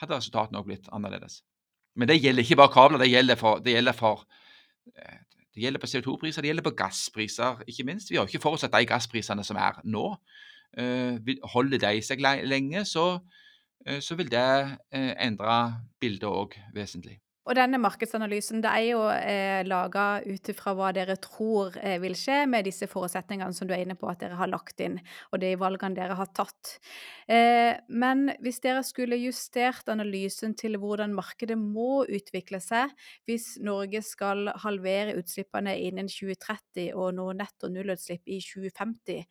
hadde 0.00 0.18
resultatene 0.18 0.60
også 0.60 0.70
blitt 0.70 0.88
annerledes. 0.94 1.42
Men 1.98 2.10
det 2.10 2.20
gjelder 2.20 2.46
ikke 2.46 2.58
bare 2.62 2.74
kabler, 2.74 3.02
det 3.02 3.10
gjelder 3.10 3.38
for, 3.38 3.62
det 3.62 3.76
gjelder 3.76 3.98
for 3.98 4.24
eh, 4.94 5.20
det 5.54 5.62
gjelder 5.62 5.82
på 5.82 5.86
CO2-priser, 5.86 6.42
det 6.42 6.50
gjelder 6.50 6.66
på 6.66 6.74
gasspriser, 6.78 7.60
ikke 7.70 7.86
minst. 7.86 8.10
Vi 8.10 8.18
har 8.18 8.26
ikke 8.26 8.42
forutsatt 8.42 8.74
de 8.74 8.88
gassprisene 8.90 9.44
som 9.46 9.58
er 9.62 9.78
nå. 9.86 10.08
Uh, 10.74 11.14
holder 11.52 11.78
de 11.78 12.00
seg 12.02 12.18
lenge, 12.18 12.82
så, 12.90 13.20
så 14.02 14.16
vil 14.18 14.32
det 14.32 14.42
endre 14.90 15.58
bildet 16.02 16.26
òg 16.26 16.58
vesentlig. 16.74 17.20
Og 17.44 17.56
denne 17.58 17.76
markedsanalysen 17.76 18.62
det 18.64 18.70
er 18.72 18.84
jo 18.88 19.00
eh, 19.12 19.60
laga 19.68 20.22
ut 20.24 20.48
ifra 20.48 20.72
hva 20.76 20.88
dere 20.96 21.18
tror 21.20 21.74
eh, 21.76 21.98
vil 22.00 22.16
skje 22.16 22.38
med 22.48 22.64
disse 22.64 22.88
forutsetningene 22.88 23.52
som 23.56 23.68
du 23.68 23.74
er 23.76 23.82
inne 23.84 23.98
på 24.00 24.08
at 24.08 24.22
dere 24.22 24.38
har 24.38 24.48
lagt 24.48 24.80
inn, 24.80 24.96
og 25.28 25.42
de 25.42 25.50
valgene 25.60 25.98
dere 25.98 26.16
har 26.16 26.30
tatt. 26.32 26.78
Eh, 27.28 27.76
men 27.92 28.30
hvis 28.44 28.62
dere 28.64 28.80
skulle 28.86 29.20
justert 29.20 29.92
analysen 29.92 30.56
til 30.56 30.80
hvordan 30.80 31.12
markedet 31.16 31.58
må 31.60 32.06
utvikle 32.08 32.62
seg 32.64 32.96
hvis 33.28 33.58
Norge 33.64 34.00
skal 34.04 34.48
halvere 34.64 35.18
utslippene 35.20 35.76
innen 35.84 36.08
2030 36.08 36.94
og 36.96 37.12
nå 37.18 37.28
netto 37.36 37.68
nullutslipp 37.68 38.24
i 38.24 38.40
2050, 38.40 39.24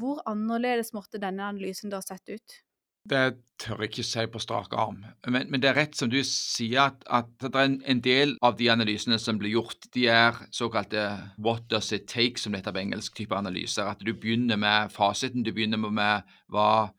hvor 0.00 0.24
annerledes 0.24 0.94
måtte 0.96 1.20
denne 1.20 1.52
analysen 1.52 1.92
da 1.92 2.00
sett 2.00 2.32
ut? 2.32 2.62
Det 3.08 3.22
tør 3.58 3.80
jeg 3.82 3.90
ikke 3.90 4.04
si 4.06 4.24
på 4.30 4.40
strak 4.42 4.74
arm. 4.78 5.00
Men, 5.26 5.48
men, 5.50 5.62
det 5.62 5.70
er 5.70 5.78
rett 5.80 5.96
som 5.98 6.10
du 6.10 6.20
sier, 6.26 6.92
at, 6.92 7.02
at 7.10 7.30
det 7.42 7.50
er 7.58 7.72
en, 7.90 8.02
del 8.02 8.36
av 8.46 8.54
de 8.58 8.68
analysene 8.70 9.18
som 9.18 9.40
blir 9.40 9.56
gjort, 9.56 9.88
de 9.94 10.06
er 10.10 10.38
såkalte 10.54 11.02
'what 11.38 11.66
does 11.70 11.92
it 11.92 12.06
take', 12.10 12.38
som 12.38 12.52
det 12.52 12.62
heter 12.62 12.76
på 12.76 12.82
engelsk, 12.84 13.16
type 13.16 13.34
analyser. 13.34 13.90
At 13.90 14.04
du 14.06 14.12
begynner 14.14 14.56
med 14.56 14.92
fasiten, 14.94 15.42
du 15.42 15.52
begynner 15.52 15.78
med 15.78 16.22
hva 16.48 16.92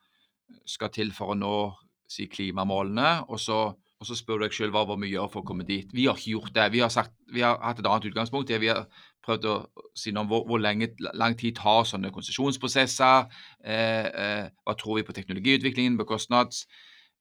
skal 0.66 0.92
til 0.92 1.12
for 1.12 1.34
å 1.34 1.40
nå 1.40 1.56
si, 2.10 2.28
klimamålene, 2.28 3.24
og 3.30 3.40
så, 3.40 3.74
og 4.00 4.08
så 4.08 4.16
spør 4.16 4.44
du 4.44 4.46
deg 4.46 4.54
selv 4.54 4.76
hva 4.76 4.86
må 4.86 5.00
vi 5.02 5.16
gjøre 5.16 5.32
for 5.32 5.42
å 5.42 5.48
komme 5.48 5.64
dit. 5.68 5.88
Vi 5.94 6.06
har 6.06 6.20
ikke 6.20 6.36
gjort 6.36 6.56
det. 6.56 6.72
Vi 6.72 6.84
har, 6.84 6.92
sagt, 6.94 7.16
vi 7.32 7.42
har 7.42 7.58
hatt 7.64 7.80
et 7.80 7.88
annet 7.88 8.12
utgangspunkt. 8.12 8.48
det 8.48 8.60
vi 8.62 8.68
har 8.68 8.86
prøvd 9.24 9.46
å 9.50 9.58
si 9.98 10.12
noe 10.12 10.26
om 10.26 10.32
hvor, 10.32 10.46
hvor 10.50 10.62
lenge, 10.62 10.92
lang 11.18 11.38
tid 11.40 11.58
tar 11.60 11.88
sånne 11.88 12.12
konsesjonsprosesser. 12.14 13.30
Eh, 13.64 14.08
eh, 14.24 14.48
hva 14.64 14.76
tror 14.80 15.00
vi 15.00 15.06
på 15.08 15.16
teknologiutviklingen, 15.16 15.98
på 16.00 16.10
kostnads, 16.10 16.66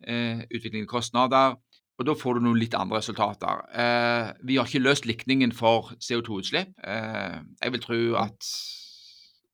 eh, 0.06 0.42
utviklingen 0.50 0.90
kostnader. 0.90 1.56
Og 1.98 2.06
Da 2.08 2.14
får 2.18 2.34
du 2.34 2.46
noen 2.46 2.58
litt 2.58 2.74
andre 2.74 2.98
resultater. 2.98 3.62
Eh, 3.78 4.32
vi 4.42 4.56
har 4.56 4.66
ikke 4.66 4.82
løst 4.82 5.06
likningen 5.06 5.52
for 5.52 5.92
CO2-utslipp. 6.02 6.72
Eh, 6.82 7.40
jeg 7.62 7.72
vil 7.72 7.84
tro 7.84 8.00
at 8.22 8.52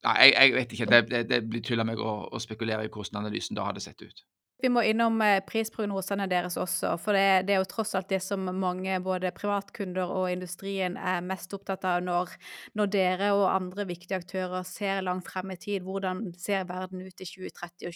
Nei, 0.07 0.15
jeg, 0.23 0.35
jeg 0.39 0.53
vet 0.55 0.73
ikke. 0.73 0.87
Det, 0.87 0.99
det, 1.11 1.21
det 1.29 1.39
blir 1.51 1.63
tull 1.67 1.83
av 1.83 1.89
meg 1.89 1.99
å, 1.99 2.13
å 2.31 2.39
spekulere 2.39 2.85
i 2.87 2.91
hvordan 2.93 3.19
analysen 3.19 3.59
da 3.59 3.65
hadde 3.67 3.83
sett 3.83 3.99
ut. 4.05 4.23
Vi 4.59 4.67
må 4.75 4.83
innom 4.83 5.21
eh, 5.23 5.39
prisprognosene 5.47 6.27
deres 6.31 6.57
også, 6.59 6.97
for 6.99 7.15
det, 7.15 7.47
det, 7.47 7.55
er 7.55 7.61
jo 7.63 7.69
tross 7.71 7.95
alt 7.95 8.09
det 8.11 8.19
som 8.25 8.43
mange, 8.59 8.97
både 9.05 9.31
privatkunder 9.37 10.11
og 10.11 10.33
industrien, 10.33 10.97
er 10.99 11.23
mest 11.23 11.55
opptatt 11.55 11.87
av 11.87 12.03
når, 12.03 12.33
når, 12.79 12.91
dere 12.91 13.29
og 13.37 13.45
andre 13.53 13.87
viktige 13.87 14.19
aktører 14.19 14.67
ser 14.67 15.05
langt 15.07 15.31
frem 15.31 15.55
i 15.55 15.59
tid. 15.63 15.87
Hvordan 15.87 16.25
ser 16.35 16.67
verden 16.67 17.07
ut 17.07 17.23
i 17.23 17.29
2030 17.29 17.87
og 17.87 17.95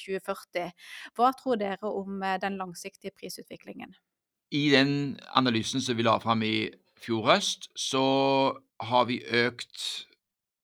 2040? 0.00 0.72
Hva 1.18 1.34
tror 1.36 1.60
dere 1.60 1.92
om 1.92 2.24
eh, 2.24 2.40
den 2.40 2.56
langsiktige 2.60 3.12
prisutviklingen? 3.12 3.92
I 4.52 4.64
den 4.72 5.18
analysen 5.36 5.84
som 5.84 6.00
vi 6.00 6.08
la 6.08 6.16
fram 6.24 6.40
i 6.44 6.70
fjor 7.04 7.34
høst, 7.34 7.68
så 7.76 8.04
har 8.80 9.08
vi 9.12 9.20
økt 9.44 10.08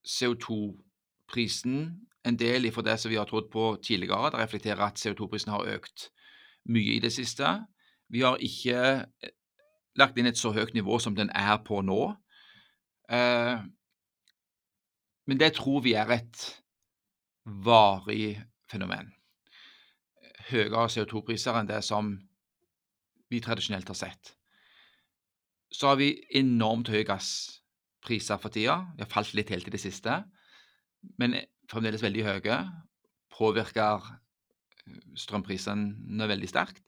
CO2-prisen 0.09 2.08
en 2.29 2.39
del 2.39 2.69
ifra 2.69 2.85
det 2.87 2.99
som 3.01 3.13
vi 3.13 3.19
har 3.19 3.27
trodd 3.29 3.49
på 3.53 3.71
tidligere. 3.85 4.33
Det 4.33 4.43
reflekterer 4.43 4.85
at 4.87 5.01
CO2-prisen 5.01 5.53
har 5.55 5.69
økt 5.77 6.09
mye 6.69 6.97
i 6.97 7.03
det 7.03 7.13
siste. 7.15 7.57
Vi 8.13 8.23
har 8.25 8.41
ikke 8.45 8.79
eh, 8.79 9.35
lagt 9.99 10.19
inn 10.19 10.29
et 10.31 10.39
så 10.39 10.53
høyt 10.55 10.75
nivå 10.77 10.99
som 11.03 11.17
den 11.17 11.33
er 11.35 11.59
på 11.67 11.81
nå. 11.85 12.03
Eh, 13.11 13.59
men 15.29 15.41
det 15.41 15.55
tror 15.59 15.85
vi 15.85 15.95
er 15.99 16.11
et 16.15 16.47
varig 17.45 18.39
fenomen. 18.71 19.13
Høyere 20.49 20.89
CO2-priser 20.93 21.57
enn 21.59 21.69
det 21.69 21.83
som 21.85 22.15
vi 23.29 23.41
tradisjonelt 23.45 23.89
har 23.93 23.99
sett. 23.99 24.35
Så 25.73 25.91
har 25.91 25.99
vi 26.01 26.15
enormt 26.41 26.89
høye 26.89 27.05
gasspriser 27.09 28.41
for 28.41 28.53
tida. 28.53 28.81
De 28.97 29.05
har 29.05 29.13
falt 29.13 29.35
litt 29.37 29.53
helt 29.53 29.69
i 29.69 29.75
det 29.75 29.83
siste. 29.83 30.23
Men 31.21 31.37
fremdeles 31.71 32.03
veldig 32.05 32.25
høye. 32.27 32.59
Påvirker 33.35 34.05
eh, 34.09 34.99
strømprisene 35.19 36.29
veldig 36.31 36.51
sterkt. 36.51 36.83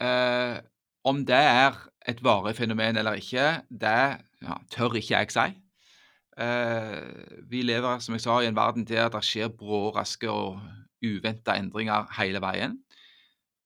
Eh, 0.00 0.58
om 1.04 1.24
det 1.28 1.36
er 1.36 1.76
et 2.08 2.20
varig 2.24 2.54
fenomen 2.56 2.96
eller 3.00 3.20
ikke, 3.20 3.62
det 3.70 3.96
ja, 4.40 4.56
tør 4.72 4.96
ikke 4.96 5.14
jeg 5.16 5.32
si. 5.34 5.48
Eh, 6.40 7.40
vi 7.50 7.62
lever 7.66 8.00
som 8.00 8.16
jeg 8.16 8.24
sa, 8.24 8.40
i 8.40 8.48
en 8.48 8.56
verden 8.56 8.86
der 8.88 9.10
det 9.12 9.24
skjer 9.26 9.52
brå, 9.52 9.90
raske 9.96 10.30
og 10.30 10.60
uventa 11.04 11.56
endringer 11.60 12.08
hele 12.18 12.40
veien. 12.44 12.78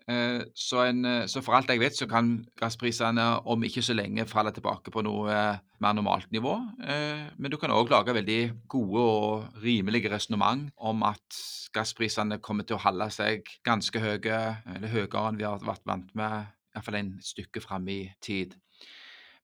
Eh, 0.05 0.41
så, 0.55 0.83
en, 0.85 1.05
eh, 1.05 1.27
så, 1.27 1.41
for 1.41 1.57
alt 1.57 1.71
jeg 1.73 1.81
vet, 1.81 1.97
så 1.97 2.07
kan 2.09 2.35
gassprisene 2.61 3.25
om 3.49 3.63
ikke 3.65 3.83
så 3.83 3.97
lenge 3.97 4.27
falle 4.29 4.53
tilbake 4.53 4.93
på 4.93 5.05
noe 5.07 5.31
eh, 5.33 5.63
mer 5.81 5.95
normalt 5.97 6.29
nivå. 6.33 6.59
Men 6.85 7.53
du 7.53 7.57
kan 7.61 7.73
òg 7.73 7.93
lage 7.93 8.15
veldig 8.17 8.41
gode 8.69 9.05
og 9.05 9.63
rimelige 9.65 10.13
resonnement 10.13 10.69
om 10.77 11.03
at 11.09 11.41
gassprisene 11.75 12.39
kommer 12.45 12.69
til 12.69 12.77
å 12.77 12.85
holde 12.85 13.09
seg 13.13 13.49
ganske 13.67 14.01
høye, 14.01 14.41
eller 14.77 14.93
høyere 14.93 15.25
enn 15.29 15.41
vi 15.41 15.49
har 15.49 15.65
vært 15.65 15.85
vant 15.89 16.13
med, 16.17 16.53
iallfall 16.75 17.01
en 17.01 17.17
stykke 17.25 17.65
fram 17.65 17.89
i 17.93 18.05
tid. 18.23 18.55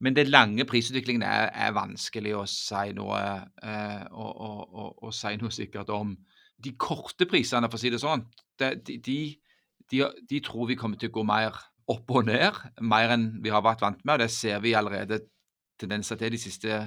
Men 0.00 0.16
den 0.16 0.30
lange 0.32 0.64
prisutviklingen 0.64 1.24
er, 1.26 1.50
er 1.52 1.76
vanskelig 1.76 2.32
å 2.38 2.46
si 2.48 2.94
noe, 2.96 3.20
å, 4.16 4.28
å, 4.30 4.86
å, 4.96 5.12
si 5.12 5.34
noe 5.40 5.52
sikkert 5.52 5.92
om. 5.92 6.14
De 6.56 6.72
korte 6.80 7.28
prisene, 7.28 7.68
for 7.68 7.76
å 7.76 7.82
si 7.82 7.92
det 7.92 8.00
sånn, 8.00 8.24
de, 8.60 8.72
de 8.80 9.20
de, 9.90 10.04
de, 10.30 10.40
tror 10.40 10.68
vi 10.70 10.78
kommer 10.78 11.00
til 11.00 11.10
å 11.10 11.18
gå 11.18 11.24
mer 11.26 11.56
opp 11.90 12.12
og 12.14 12.28
ned, 12.28 12.56
mer 12.86 13.14
enn 13.16 13.26
vi 13.42 13.50
har 13.50 13.64
vært 13.66 13.82
vant 13.82 14.04
med. 14.04 14.14
og 14.14 14.22
Det 14.24 14.30
ser 14.30 14.60
vi 14.62 14.76
allerede 14.78 15.20
tendenser 15.80 16.20
til 16.20 16.34
de 16.34 16.38
siste, 16.38 16.78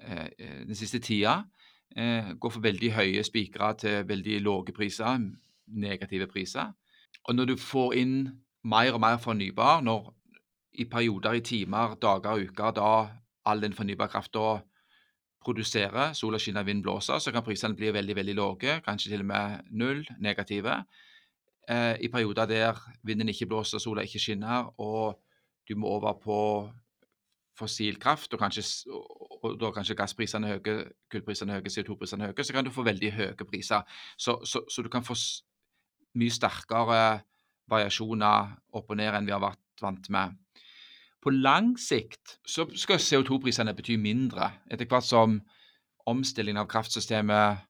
eh, 0.00 0.28
den 0.38 0.78
siste 0.78 1.00
tida. 1.02 1.42
Eh, 1.96 2.32
går 2.40 2.54
for 2.54 2.64
veldig 2.64 2.92
høye 2.96 3.24
spikere 3.26 3.74
til 3.82 4.06
veldig 4.08 4.38
lave 4.44 4.72
priser, 4.72 5.18
negative 5.66 6.28
priser. 6.30 6.72
Og 7.28 7.36
når 7.36 7.52
du 7.52 7.56
får 7.56 7.96
inn 8.00 8.16
mer 8.64 8.94
og 8.94 9.02
mer 9.02 9.18
fornybar, 9.20 9.82
når 9.82 10.12
i 10.80 10.86
perioder, 10.88 11.36
i 11.36 11.44
timer, 11.44 11.96
dager 12.00 12.32
og 12.32 12.48
uker, 12.48 12.70
da 12.72 12.92
all 13.44 13.60
den 13.60 13.74
fornybar 13.76 14.08
krafta 14.08 14.62
produserer, 15.44 16.12
sola 16.14 16.38
skinner, 16.38 16.64
vind 16.64 16.82
blåser, 16.82 17.18
så 17.18 17.32
kan 17.34 17.44
prisene 17.44 17.76
bli 17.76 17.90
veldig 17.92 18.16
veldig 18.16 18.36
lave, 18.38 18.78
kanskje 18.86 19.12
til 19.12 19.24
og 19.24 19.26
med 19.26 19.66
null, 19.70 20.04
negative. 20.22 20.84
Eh, 21.70 21.96
I 22.00 22.08
perioder 22.08 22.46
der 22.46 22.78
vinden 23.02 23.28
ikke 23.28 23.46
blåser, 23.46 23.78
sola 23.78 24.02
ikke 24.02 24.18
skinner, 24.18 24.72
og 24.80 25.20
du 25.68 25.76
må 25.78 25.86
over 25.86 26.12
på 26.22 26.38
fossil 27.58 27.98
kraft, 28.00 28.32
og, 28.34 28.40
kanskje, 28.40 28.64
og 29.42 29.58
da 29.60 29.70
kanskje 29.70 29.94
gassprisene 29.94 30.48
er 30.48 30.58
høye, 30.58 30.84
kullprisene 31.12 31.52
er 31.52 31.60
høye, 31.60 31.70
CO2-prisene 31.70 32.26
er 32.26 32.32
høye, 32.32 32.44
så 32.44 32.56
kan 32.56 32.66
du 32.66 32.72
få 32.74 32.84
veldig 32.86 33.12
høye 33.12 33.46
priser. 33.48 33.86
Så, 34.16 34.40
så, 34.48 34.64
så, 34.68 34.82
du 34.82 34.88
kan 34.90 35.04
få 35.06 35.14
mye 36.18 36.34
sterkere 36.34 37.02
variasjoner 37.70 38.56
opp 38.74 38.90
og 38.90 38.98
ned 38.98 39.14
enn 39.14 39.28
vi 39.28 39.34
har 39.34 39.42
vært 39.42 39.84
vant 39.84 40.08
med. 40.12 40.38
På 41.22 41.30
lang 41.30 41.76
sikt 41.78 42.38
så 42.48 42.66
skal 42.74 42.98
CO2-prisene 42.98 43.74
bety 43.78 43.94
mindre, 44.00 44.50
etter 44.70 44.88
hvert 44.90 45.06
som 45.06 45.38
omstillingen 46.10 46.64
av 46.64 46.70
kraftsystemet 46.72 47.62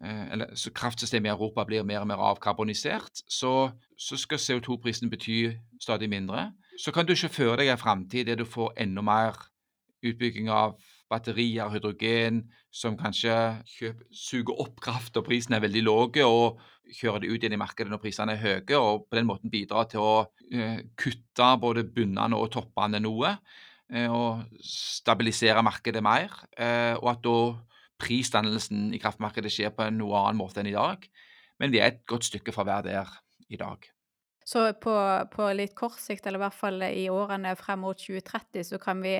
eller 0.00 0.54
så 0.56 0.70
kraftsystemet 0.72 1.28
i 1.28 1.32
Europa 1.34 1.64
blir 1.68 1.84
mer 1.84 2.00
og 2.00 2.08
mer 2.08 2.22
avkarbonisert, 2.24 3.20
så, 3.28 3.70
så 4.00 4.16
skal 4.16 4.40
CO2-prisen 4.40 5.10
bety 5.12 5.50
stadig 5.82 6.08
mindre. 6.08 6.46
Så 6.80 6.92
kan 6.92 7.04
du 7.04 7.12
ikke 7.12 7.28
føre 7.34 7.58
deg 7.60 7.72
en 7.74 7.80
framtid 7.80 8.30
der 8.30 8.40
du 8.40 8.46
får 8.48 8.72
enda 8.80 9.04
mer 9.04 9.36
utbygging 10.00 10.48
av 10.48 10.78
batterier, 11.10 11.68
hydrogen, 11.72 12.44
som 12.70 12.96
kanskje 12.98 13.34
kjøper, 13.68 14.06
suger 14.14 14.60
opp 14.62 14.78
kraft 14.82 15.18
og 15.18 15.26
prisen 15.26 15.56
er 15.56 15.64
veldig 15.64 15.82
lav, 15.84 16.20
og 16.24 16.60
kjører 16.94 17.24
det 17.24 17.30
ut 17.32 17.42
igjen 17.42 17.56
i 17.56 17.60
markedet 17.60 17.90
når 17.90 18.02
prisene 18.02 18.36
er 18.36 18.44
høye, 18.44 18.78
og 18.78 19.08
på 19.10 19.18
den 19.18 19.28
måten 19.28 19.52
bidrar 19.52 19.88
til 19.90 20.04
å 20.04 20.14
eh, 20.54 20.84
kutte 20.98 21.50
både 21.62 21.84
bunnene 21.86 22.38
og 22.38 22.52
toppene 22.54 23.02
noe, 23.02 23.34
eh, 23.92 24.06
og 24.06 24.46
stabilisere 24.64 25.64
markedet 25.66 26.02
mer, 26.04 26.32
eh, 26.56 26.94
og 26.98 27.10
at 27.14 27.26
da 27.26 27.36
prisdannelsen 28.00 28.90
i 28.96 29.00
kraftmarkedet 29.02 29.52
skjer 29.52 29.74
på 29.76 29.86
en 29.86 30.00
noe 30.00 30.18
annen 30.24 30.40
måte 30.40 30.62
enn 30.62 30.70
i 30.72 30.76
dag. 30.76 31.06
Men 31.60 31.72
vi 31.72 31.80
er 31.80 31.92
et 31.92 32.04
godt 32.08 32.28
stykke 32.30 32.54
fra 32.56 32.66
være 32.68 32.88
der 32.88 33.16
i 33.52 33.58
dag. 33.60 33.90
Så 34.50 34.72
på, 34.82 34.92
på, 35.30 35.44
litt 35.54 35.76
kort 35.78 36.00
sikt, 36.00 36.24
eller 36.26 36.40
i 36.40 36.42
hvert 36.42 36.56
fall 36.56 36.82
i 36.82 37.04
årene 37.12 37.52
frem 37.54 37.84
mot 37.84 37.98
2030, 38.00 38.64
så 38.66 38.80
kan 38.82 38.98
vi 39.04 39.12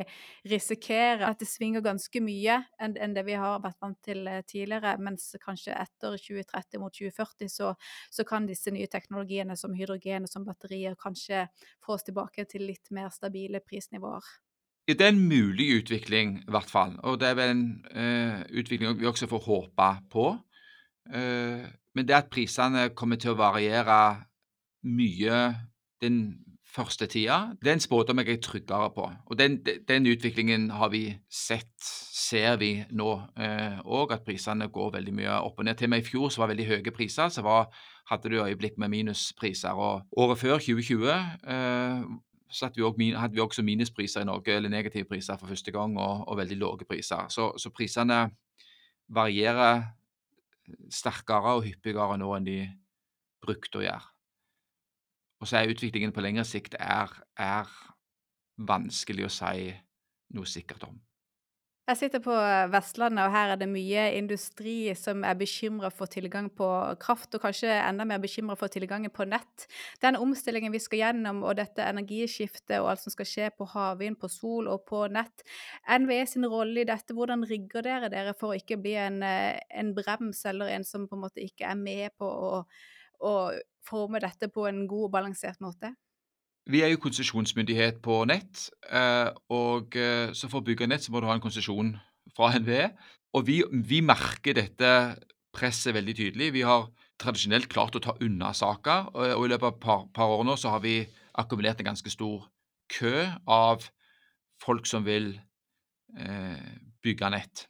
risikere 0.51 1.29
at 1.29 1.39
det 1.39 1.47
svinger 1.47 1.85
ganske 1.85 2.23
mye 2.25 2.57
enn, 2.83 2.97
enn 2.99 3.15
det 3.15 3.23
vi 3.29 3.37
har 3.39 3.61
vært 3.63 3.79
vant 3.85 4.01
til 4.03 4.27
eh, 4.27 4.41
tidligere. 4.49 4.97
Mens 4.99 5.29
kanskje 5.45 5.77
etter 5.77 6.19
2030 6.19 6.83
mot 6.83 6.97
2040 6.97 7.53
så, 7.53 7.71
så 8.11 8.27
kan 8.27 8.49
disse 8.51 8.75
nye 8.75 8.91
teknologiene 8.91 9.55
som 9.61 9.77
hydrogen 9.77 10.27
og 10.27 10.33
som 10.33 10.49
batterier 10.49 10.99
kanskje 10.99 11.47
få 11.85 11.95
oss 11.95 12.09
tilbake 12.09 12.49
til 12.51 12.67
litt 12.73 12.91
mer 12.91 13.13
stabile 13.15 13.63
prisnivåer. 13.63 14.35
Det 14.99 15.07
er 15.07 15.13
en 15.13 15.29
mulig 15.29 15.69
utvikling, 15.81 16.39
i 16.43 16.51
hvert 16.51 16.71
fall. 16.71 16.97
Og 17.07 17.21
det 17.21 17.29
er 17.31 17.39
vel 17.39 17.53
en 17.55 17.67
uh, 17.95 18.41
utvikling 18.59 18.99
vi 18.99 19.09
også 19.09 19.29
får 19.31 19.45
håpe 19.47 19.91
på. 20.11 20.27
Uh, 21.11 21.67
men 21.95 22.07
det 22.07 22.17
at 22.17 22.31
prisene 22.33 22.91
kommer 22.95 23.19
til 23.21 23.35
å 23.35 23.41
variere 23.41 23.99
mye 24.87 25.41
den 26.03 26.21
første 26.71 27.09
tida. 27.11 27.51
Det 27.61 27.71
er 27.71 27.79
en 27.79 27.83
spådom 27.83 28.23
jeg 28.23 28.37
er 28.37 28.43
tryggere 28.45 28.91
på. 28.95 29.09
Og 29.27 29.39
den, 29.39 29.59
den, 29.89 30.07
utviklingen 30.07 30.71
har 30.71 30.93
vi 30.93 31.05
sett, 31.27 31.75
ser 31.83 32.61
vi 32.61 32.73
nå 32.95 33.11
òg, 33.11 34.07
uh, 34.07 34.15
at 34.15 34.25
prisene 34.27 34.71
går 34.71 34.95
veldig 35.01 35.15
mye 35.19 35.41
opp 35.43 35.59
og 35.59 35.67
ned. 35.67 35.79
Til 35.79 35.91
og 35.91 35.95
med 35.97 36.05
i 36.05 36.09
fjor 36.09 36.31
så 36.31 36.43
var 36.43 36.51
det 36.51 36.57
veldig 36.57 36.71
høye 36.71 36.95
priser, 36.95 37.29
så 37.29 37.43
var, 37.47 37.69
hadde 38.11 38.31
du 38.31 38.39
øyeblikk 38.39 38.79
med 38.79 38.93
minuspriser. 38.95 39.75
Og 39.75 40.07
året 40.17 40.39
før, 40.39 40.59
2020, 40.63 41.11
eh, 41.11 42.05
så 42.51 42.71
vi, 42.75 43.11
hadde 43.15 43.35
vi, 43.35 43.41
også 43.41 43.63
minuspriser 43.63 44.25
i 44.25 44.29
Norge, 44.29 44.57
eller 44.57 44.73
negative 44.73 45.05
priser 45.09 45.39
for 45.39 45.47
første 45.47 45.71
gang, 45.71 45.97
og, 45.99 46.29
og 46.29 46.37
veldig 46.37 46.59
lave 46.59 46.87
priser. 46.89 47.29
Så, 47.29 47.53
så 47.59 47.71
prisene 47.71 48.31
varierer 49.09 49.85
sterkere 50.91 51.57
og 51.59 51.65
hyppigere 51.67 52.19
nå 52.19 52.31
enn 52.37 52.47
de 52.47 52.59
brukte 53.43 53.81
å 53.81 53.85
gjøre. 53.85 54.09
Og 55.41 55.49
så 55.49 55.61
er 55.61 55.73
utviklingen 55.73 56.13
på 56.13 56.23
lengre 56.23 56.45
sikt 56.45 56.77
er, 56.79 57.13
er 57.39 57.71
vanskelig 58.61 59.27
å 59.27 59.33
si 59.33 59.71
noe 60.37 60.47
sikkert 60.47 60.85
om. 60.91 60.99
Jeg 61.89 61.97
sitter 61.99 62.21
på 62.23 62.35
Vestlandet, 62.71 63.25
og 63.25 63.33
her 63.35 63.51
er 63.51 63.59
det 63.59 63.67
mye 63.67 64.03
industri 64.15 64.93
som 64.95 65.25
er 65.27 65.35
bekymra 65.35 65.89
for 65.91 66.07
tilgang 66.13 66.47
på 66.55 66.69
kraft, 67.03 67.35
og 67.35 67.43
kanskje 67.43 67.73
enda 67.73 68.07
mer 68.07 68.21
bekymra 68.23 68.55
for 68.59 68.71
tilgangen 68.71 69.11
på 69.11 69.27
nett. 69.27 69.67
Den 70.05 70.19
omstillingen 70.21 70.71
vi 70.71 70.79
skal 70.83 71.01
gjennom, 71.01 71.41
og 71.43 71.57
dette 71.59 71.83
energiskiftet 71.83 72.77
og 72.79 72.93
alt 72.93 73.03
som 73.03 73.15
skal 73.17 73.27
skje 73.27 73.49
på 73.57 73.67
havvind, 73.73 74.21
på 74.23 74.31
sol 74.31 74.71
og 74.71 74.85
på 74.87 75.03
nett. 75.11 75.43
NVE 75.91 76.21
sin 76.31 76.47
rolle 76.47 76.85
i 76.85 76.87
dette, 76.87 77.17
hvordan 77.17 77.43
rigger 77.51 77.83
dere 77.89 78.13
dere 78.13 78.37
for 78.39 78.53
å 78.53 78.61
ikke 78.61 78.79
bli 78.79 78.95
en, 79.01 79.19
en 79.25 79.93
brems, 79.97 80.45
eller 80.47 80.71
en 80.77 80.87
som 80.87 81.11
på 81.11 81.19
en 81.19 81.27
måte 81.27 81.43
ikke 81.43 81.67
er 81.73 81.81
med 81.81 82.15
på 82.21 82.31
å 82.31 82.65
å 83.21 83.53
forme 83.85 84.21
dette 84.23 84.49
på 84.49 84.67
en 84.69 84.87
god 84.89 85.09
og 85.09 85.13
balansert 85.13 85.61
måte? 85.61 85.93
Vi 86.69 86.83
er 86.85 86.93
jo 86.93 87.01
konsesjonsmyndighet 87.01 88.03
på 88.05 88.21
nett, 88.29 88.69
eh, 88.93 89.31
og 89.49 89.97
eh, 89.97 90.33
så 90.37 90.51
for 90.51 90.61
å 90.61 90.67
bygge 90.67 90.89
nett 90.91 91.07
så 91.07 91.13
må 91.15 91.23
du 91.23 91.29
ha 91.31 91.37
en 91.39 91.43
konsesjon 91.43 91.95
fra 92.37 92.53
NVE. 92.59 92.91
Og 93.39 93.47
vi, 93.47 93.63
vi, 93.73 94.01
merker 94.05 94.59
dette 94.59 94.91
presset 95.55 95.95
veldig 95.97 96.15
tydelig. 96.19 96.51
Vi 96.55 96.67
har 96.67 96.91
tradisjonelt 97.21 97.71
klart 97.73 97.97
å 97.97 98.03
ta 98.03 98.17
unna 98.23 98.53
saker, 98.57 99.13
og 99.15 99.45
i 99.47 99.51
løpet 99.51 99.67
av 99.67 99.75
et 99.75 99.83
par, 99.83 100.05
par 100.15 100.35
år 100.37 100.45
nå 100.47 100.57
så 100.59 100.75
har 100.75 100.85
vi 100.85 101.03
akkumulert 101.41 101.81
en 101.81 101.91
ganske 101.93 102.13
stor 102.13 102.49
kø 102.91 103.15
av 103.47 103.87
folk 104.61 104.89
som 104.89 105.05
vil 105.07 105.33
eh, 106.19 106.71
bygge 107.03 107.31
nett. 107.33 107.67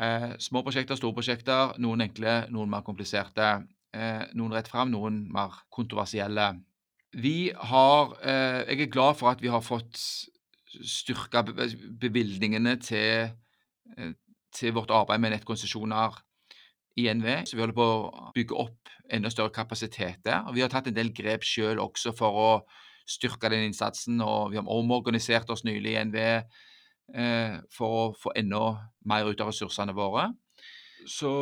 Eh, 0.00 0.32
små 0.38 0.62
prosjekter, 0.64 0.98
store 0.98 1.16
prosjekter, 1.16 1.76
noen 1.82 2.06
enkle, 2.06 2.42
noen 2.54 2.70
mer 2.72 2.84
kompliserte. 2.86 3.48
Eh, 3.92 4.24
noen 4.38 4.54
rett 4.56 4.70
fram, 4.72 4.92
noen 4.92 5.24
mer 5.32 5.58
kontroversielle. 5.72 6.54
Vi 7.12 7.52
har 7.54 8.16
eh, 8.24 8.64
Jeg 8.68 8.80
er 8.80 8.90
glad 8.92 9.14
for 9.20 9.28
at 9.30 9.42
vi 9.42 9.50
har 9.52 9.60
fått 9.60 9.98
styrka 10.72 11.42
bevilgningene 12.00 12.76
til, 12.80 13.32
eh, 13.96 14.12
til 14.54 14.72
vårt 14.72 14.90
arbeid 14.90 15.20
med 15.20 15.34
nettkonsesjoner 15.34 16.16
i 16.96 17.08
NVE. 17.12 17.42
Så 17.46 17.56
vi 17.56 17.60
holder 17.60 17.76
på 17.76 17.88
å 17.88 18.32
bygge 18.34 18.56
opp 18.56 18.92
enda 19.12 19.30
større 19.30 19.52
kapasitet 19.52 20.24
der. 20.24 20.46
Og 20.46 20.56
vi 20.56 20.64
har 20.64 20.72
tatt 20.72 20.88
en 20.88 20.96
del 20.96 21.12
grep 21.12 21.44
sjøl 21.44 21.80
også 21.82 22.14
for 22.16 22.40
å 22.40 22.50
styrke 23.08 23.50
den 23.52 23.68
innsatsen. 23.68 24.20
Og 24.24 24.52
vi 24.52 24.60
har 24.60 24.68
omorganisert 24.68 25.50
oss 25.52 25.64
nylig 25.68 25.92
i 25.96 26.04
NVE 26.08 26.34
eh, 27.14 27.58
for 27.72 27.98
å 27.98 28.10
få 28.16 28.32
enda 28.36 28.90
mer 29.04 29.28
ut 29.28 29.40
av 29.40 29.52
ressursene 29.52 29.92
våre. 29.96 30.30
Så 31.08 31.32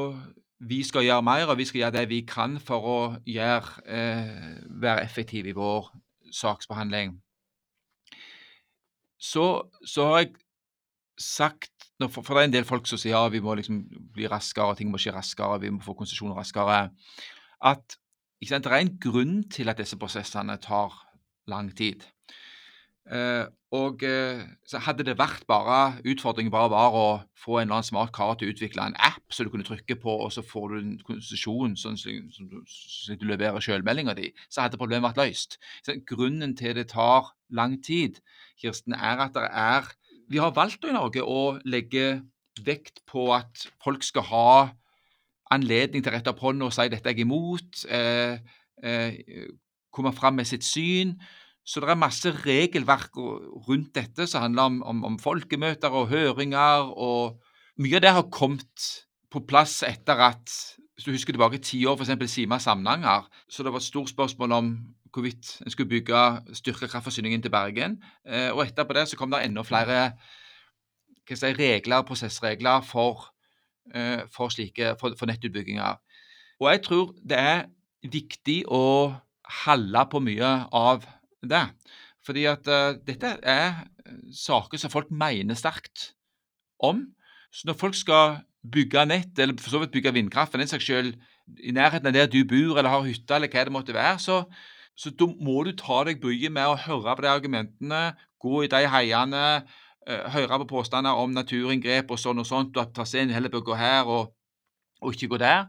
vi 0.61 0.83
skal 0.85 1.07
gjøre 1.07 1.25
mer, 1.25 1.49
og 1.49 1.59
vi 1.59 1.65
skal 1.69 1.85
gjøre 1.85 1.97
det 1.97 2.09
vi 2.11 2.21
kan 2.29 2.59
for 2.61 2.87
å 2.87 3.01
gjøre, 3.29 3.83
eh, 3.87 4.61
være 4.83 5.05
effektive 5.05 5.53
i 5.53 5.57
vår 5.57 5.89
saksbehandling. 6.37 7.17
Så, 9.21 9.47
så, 9.85 10.05
har 10.09 10.23
jeg 10.23 10.35
sagt 11.21 11.73
for, 12.09 12.23
for, 12.23 12.35
det 12.35 12.43
er 12.43 12.49
en 12.49 12.55
del 12.55 12.69
folk 12.69 12.87
som 12.89 13.01
sier 13.01 13.19
at 13.19 13.33
vi 13.33 13.43
må 13.45 13.55
liksom 13.59 13.83
bli 14.15 14.29
raskere, 14.29 14.77
ting 14.77 14.93
må 14.93 15.01
skje 15.01 15.13
raskere, 15.17 15.61
vi 15.61 15.73
må 15.73 15.83
få 15.85 15.97
konsesjoner 15.99 16.39
raskere. 16.39 16.87
At 17.61 17.97
sant, 18.49 18.65
det 18.65 18.73
er 18.73 18.81
en 18.81 18.95
grunn 19.01 19.43
til 19.53 19.69
at 19.69 19.81
disse 19.81 19.99
prosessene 20.01 20.57
tar 20.65 20.97
lang 21.51 21.69
tid. 21.77 22.07
Eh, 23.11 23.47
og 23.75 24.03
eh, 24.07 24.43
så 24.67 24.79
Hadde 24.83 25.05
det 25.07 25.17
vært 25.19 25.43
bare 25.51 25.99
utfordringen 26.07 26.53
bare 26.55 26.71
var 26.71 26.95
å 26.95 27.07
få 27.39 27.59
en 27.59 27.69
eller 27.69 27.81
annen 27.81 27.89
smart 27.89 28.13
kar 28.15 28.37
til 28.39 28.51
å 28.51 28.55
utvikle 28.55 28.85
en 28.87 28.97
app 29.03 29.35
så 29.35 29.47
du 29.47 29.51
kunne 29.51 29.67
trykke 29.67 29.97
på, 30.03 30.15
og 30.25 30.31
så 30.35 30.45
får 30.47 30.67
du 30.71 30.77
en 30.79 30.97
konsesjon 31.07 31.77
sånn 31.79 31.99
som 31.99 32.49
du, 32.51 32.61
du 32.63 33.27
leverer 33.27 33.63
sjølmeldinga 33.63 34.15
di, 34.19 34.31
så 34.51 34.65
hadde 34.65 34.79
problemet 34.79 35.09
vært 35.09 35.23
løst. 35.23 35.59
Så 35.87 35.99
grunnen 36.07 36.55
til 36.59 36.75
det 36.79 36.89
tar 36.95 37.33
lang 37.51 37.79
tid, 37.83 38.19
Kirsten, 38.63 38.95
er 38.95 39.27
at 39.27 39.35
det 39.39 39.47
er 39.49 39.91
Vi 40.31 40.39
har 40.39 40.55
valgt 40.55 40.85
i 40.87 40.95
Norge 40.95 41.25
å 41.27 41.59
legge 41.67 42.23
vekt 42.63 43.03
på 43.11 43.33
at 43.35 43.67
folk 43.83 44.05
skal 44.07 44.27
ha 44.31 44.53
anledning 45.51 46.05
til 46.05 46.13
å 46.13 46.15
rette 46.15 46.31
opp 46.31 46.43
hånda 46.45 46.69
og 46.69 46.75
si 46.75 46.87
dette 46.93 47.11
er 47.11 47.17
jeg 47.17 47.27
imot, 47.27 47.85
eh, 47.91 48.39
eh, 48.83 49.51
komme 49.91 50.13
fram 50.15 50.39
med 50.39 50.47
sitt 50.47 50.63
syn. 50.63 51.17
Så 51.65 51.83
det 51.83 51.91
er 51.93 52.01
masse 52.01 52.33
regelverk 52.33 53.17
rundt 53.69 53.93
dette 53.95 54.27
som 54.27 54.47
handler 54.47 54.71
om, 54.71 54.83
om, 54.83 55.05
om, 55.13 55.19
folkemøter 55.21 55.93
og 55.93 56.09
høringer. 56.11 56.91
og 56.97 57.41
Mye 57.81 58.01
av 58.01 58.05
det 58.05 58.15
har 58.17 58.31
kommet 58.33 58.87
på 59.31 59.45
plass 59.47 59.81
etter 59.87 60.21
at 60.31 60.55
hvis 61.01 61.07
du 61.07 61.15
husker 61.15 61.33
tilbake 61.33 61.63
ti 61.65 61.85
år, 61.89 61.97
f.eks. 61.97 62.33
Sima 62.33 62.59
Samnanger, 62.61 63.29
så 63.49 63.65
det 63.65 63.73
var 63.73 63.81
et 63.81 63.87
stort 63.87 64.11
spørsmål 64.11 64.53
om 64.53 64.73
hvorvidt 65.13 65.63
en 65.65 65.73
skulle 65.73 65.89
bygge 65.89 66.19
styrke 66.55 66.89
kraftforsyningen 66.89 67.43
til 67.43 67.51
Bergen. 67.51 68.03
Eh, 68.27 68.51
og 68.53 68.67
etterpå 68.67 68.95
det 68.95 69.09
så 69.09 69.17
kom 69.17 69.31
det 69.33 69.41
enda 69.45 69.65
flere 69.67 70.13
si, 71.31 71.53
regler, 71.57 72.03
prosessregler 72.03 72.85
for, 72.87 73.31
eh, 73.95 74.27
for 74.35 74.53
slike 74.53 74.97
for, 75.01 75.17
for 75.19 75.31
nettutbygginger. 75.31 75.97
Og 76.61 76.71
jeg 76.71 76.83
tror 76.85 77.15
det 77.25 77.39
er 77.39 77.65
viktig 78.05 78.65
å 78.69 79.15
holde 79.65 80.05
på 80.11 80.21
mye 80.21 80.53
av 80.73 81.07
det. 81.43 81.65
Fordi 82.27 82.45
at 82.51 82.69
uh, 82.69 82.99
dette 83.07 83.37
er 83.43 83.85
saker 84.35 84.81
som 84.81 84.93
folk 84.93 85.11
mener 85.11 85.57
sterkt 85.59 86.13
om. 86.79 87.07
Så 87.53 87.69
når 87.69 87.79
folk 87.81 87.97
skal 87.99 88.41
bygge 88.73 89.07
nett, 89.09 89.39
eller 89.39 89.57
for 89.59 89.73
så 89.73 89.81
vidt 89.81 89.95
bygge 89.95 90.13
vindkraft 90.15 90.53
for 90.53 90.61
den 90.61 90.69
saks 90.69 90.85
skyld, 90.85 91.15
i 91.65 91.73
nærheten 91.75 92.07
av 92.07 92.15
der 92.15 92.29
du 92.31 92.43
bor 92.47 92.79
eller 92.79 92.93
har 92.93 93.07
hytte, 93.07 93.35
eller 93.35 93.51
hva 93.51 93.65
det 93.67 93.75
måtte 93.75 93.97
være, 93.97 94.19
så, 94.23 94.43
så 94.97 95.11
da 95.11 95.27
må 95.41 95.65
du 95.67 95.73
ta 95.79 96.05
deg 96.07 96.21
bryet 96.23 96.53
med 96.53 96.69
å 96.69 96.79
høre 96.79 97.17
på 97.17 97.25
de 97.25 97.31
argumentene, 97.31 98.03
gå 98.41 98.65
i 98.65 98.71
de 98.71 98.85
heiene, 98.93 99.47
uh, 100.09 100.27
høre 100.37 100.61
på 100.63 100.69
påstander 100.77 101.19
om 101.23 101.33
naturinngrep 101.35 102.13
og 102.13 102.21
sånn 102.21 102.43
og 102.43 102.49
sånt, 102.49 102.77
og 102.77 102.85
at 102.85 102.95
traseen 102.97 103.33
heller 103.35 103.53
bør 103.53 103.67
gå 103.73 103.81
her 103.81 104.13
og, 104.13 104.31
og 105.01 105.17
ikke 105.17 105.33
gå 105.35 105.41
der. 105.43 105.67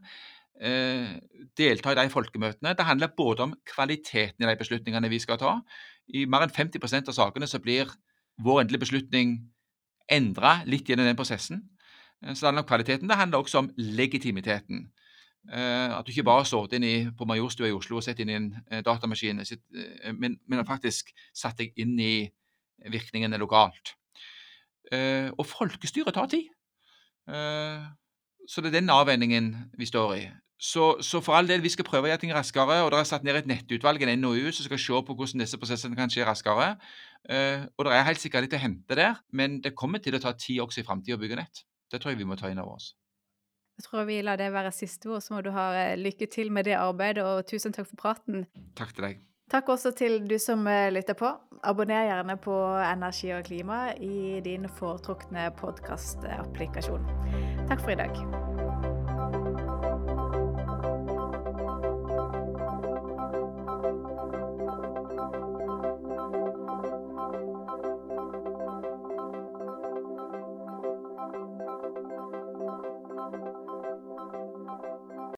Uh, 0.62 1.18
delta 1.58 1.90
i 1.90 1.98
de 1.98 2.10
folkemøtene. 2.14 2.76
Det 2.78 2.86
handler 2.86 3.16
både 3.18 3.48
om 3.48 3.54
kvaliteten 3.66 4.44
i 4.44 4.46
de 4.46 4.58
beslutningene 4.60 5.10
vi 5.10 5.18
skal 5.20 5.40
ta. 5.42 5.56
I 6.14 6.28
mer 6.30 6.44
enn 6.46 6.54
50% 6.54 7.08
av 7.10 7.16
sakene 7.18 7.48
så 7.50 7.58
blir 7.64 7.90
vår 8.46 8.62
endelige 8.62 8.84
beslutning 8.84 9.40
endra 10.06 10.60
litt 10.70 10.90
gjennom 10.90 11.08
den 11.10 11.18
prosessen. 11.18 11.64
Eh, 12.22 12.36
så 12.36 12.44
det 12.44 12.50
handler 12.52 12.66
om 12.66 12.68
kvaliteten. 12.70 13.10
Det 13.10 13.18
handler 13.18 13.42
også 13.42 13.64
om 13.64 13.72
legitimiteten. 13.78 14.84
Uh, 15.50 15.98
at 15.98 16.06
du 16.06 16.12
ikke 16.14 16.28
bare 16.28 16.44
har 16.44 16.52
sittet 16.52 16.78
inn 16.78 16.86
i, 16.86 17.10
på 17.18 17.26
Majorstua 17.26 17.72
i 17.72 17.74
Oslo 17.74 17.98
og 17.98 18.06
sett 18.06 18.22
inn 18.22 18.30
i 18.30 18.38
en 18.38 18.52
datamaskin, 18.86 19.42
men, 20.14 20.36
men 20.46 20.68
faktisk 20.70 21.10
satt 21.34 21.58
deg 21.58 21.74
inn 21.82 21.96
i 21.98 22.30
virkningene 22.94 23.42
lokalt. 23.42 23.96
og 24.92 25.46
folkestyret 25.48 26.14
tar 26.14 26.28
tid. 26.30 26.46
så 28.48 28.62
det 28.62 28.70
er 28.70 28.78
den 28.78 28.90
avveiningen 28.90 29.54
vi 29.78 29.86
står 29.90 30.16
i. 30.20 30.24
Så, 30.62 31.02
så, 31.02 31.24
for 31.26 31.34
all 31.34 31.48
del, 31.50 31.64
vi 31.66 31.72
skal 31.74 31.88
prøve 31.88 32.06
å 32.06 32.12
gjøre 32.12 32.22
ting 32.22 32.34
raskere. 32.36 32.84
og 32.86 32.92
Det 32.94 33.00
er 33.00 33.10
satt 33.10 33.26
ned 33.26 33.40
et 33.40 33.50
nettutvalg, 33.50 34.04
en 34.06 34.22
NOU, 34.22 34.52
som 34.54 34.68
skal 34.68 34.82
se 34.84 35.02
på 35.08 35.16
hvordan 35.18 35.42
disse 35.42 35.58
prosessene 35.58 35.98
kan 35.98 36.12
skje 36.14 36.28
raskere. 36.28 36.76
og 37.78 37.86
det 37.86 37.98
er 37.98 38.06
helt 38.06 38.22
sikkert 38.22 38.46
litt 38.46 38.58
å 38.58 38.62
hente 38.62 38.98
der, 38.98 39.18
men 39.34 39.60
det 39.62 39.74
kommer 39.76 40.02
til 40.02 40.16
å 40.18 40.22
ta 40.22 40.36
tid 40.38 40.62
også 40.62 40.84
i 40.84 40.86
framtida 40.86 41.18
å 41.18 41.22
bygge 41.22 41.42
nett. 41.42 41.66
Det 41.92 42.02
tror 42.02 42.14
jeg 42.14 42.22
vi 42.22 42.30
må 42.30 42.38
ta 42.38 42.50
inn 42.50 42.62
over 42.62 42.78
oss. 42.78 42.94
Jeg 43.82 43.88
tror 43.90 44.06
vi 44.06 44.22
lar 44.22 44.38
det 44.38 44.52
være 44.54 44.72
siste 44.76 45.10
ord, 45.10 45.24
så 45.26 45.34
må 45.34 45.42
du 45.42 45.50
ha 45.56 45.72
eh, 45.74 45.98
lykke 45.98 46.28
til 46.30 46.52
med 46.54 46.68
det 46.70 46.78
arbeidet, 46.78 47.26
og 47.26 47.48
tusen 47.50 47.74
takk 47.74 47.90
for 47.90 48.02
praten. 48.04 48.46
Takk 48.78 48.94
til 48.94 49.08
deg. 49.08 49.24
Takk 49.52 49.72
også 49.74 49.92
til 49.98 50.22
du 50.30 50.38
som 50.40 50.68
eh, 50.70 50.92
lytter 50.94 51.18
på. 51.18 51.32
Abonner 51.68 52.06
gjerne 52.08 52.38
på 52.42 52.56
Energi 52.86 53.34
og 53.36 53.44
klima 53.50 53.82
i 53.98 54.40
din 54.46 54.70
foretrukne 54.78 55.50
podkastapplikasjon. 55.60 57.12
Takk 57.68 57.84
for 57.84 57.96
i 57.96 58.00
dag. 58.06 58.51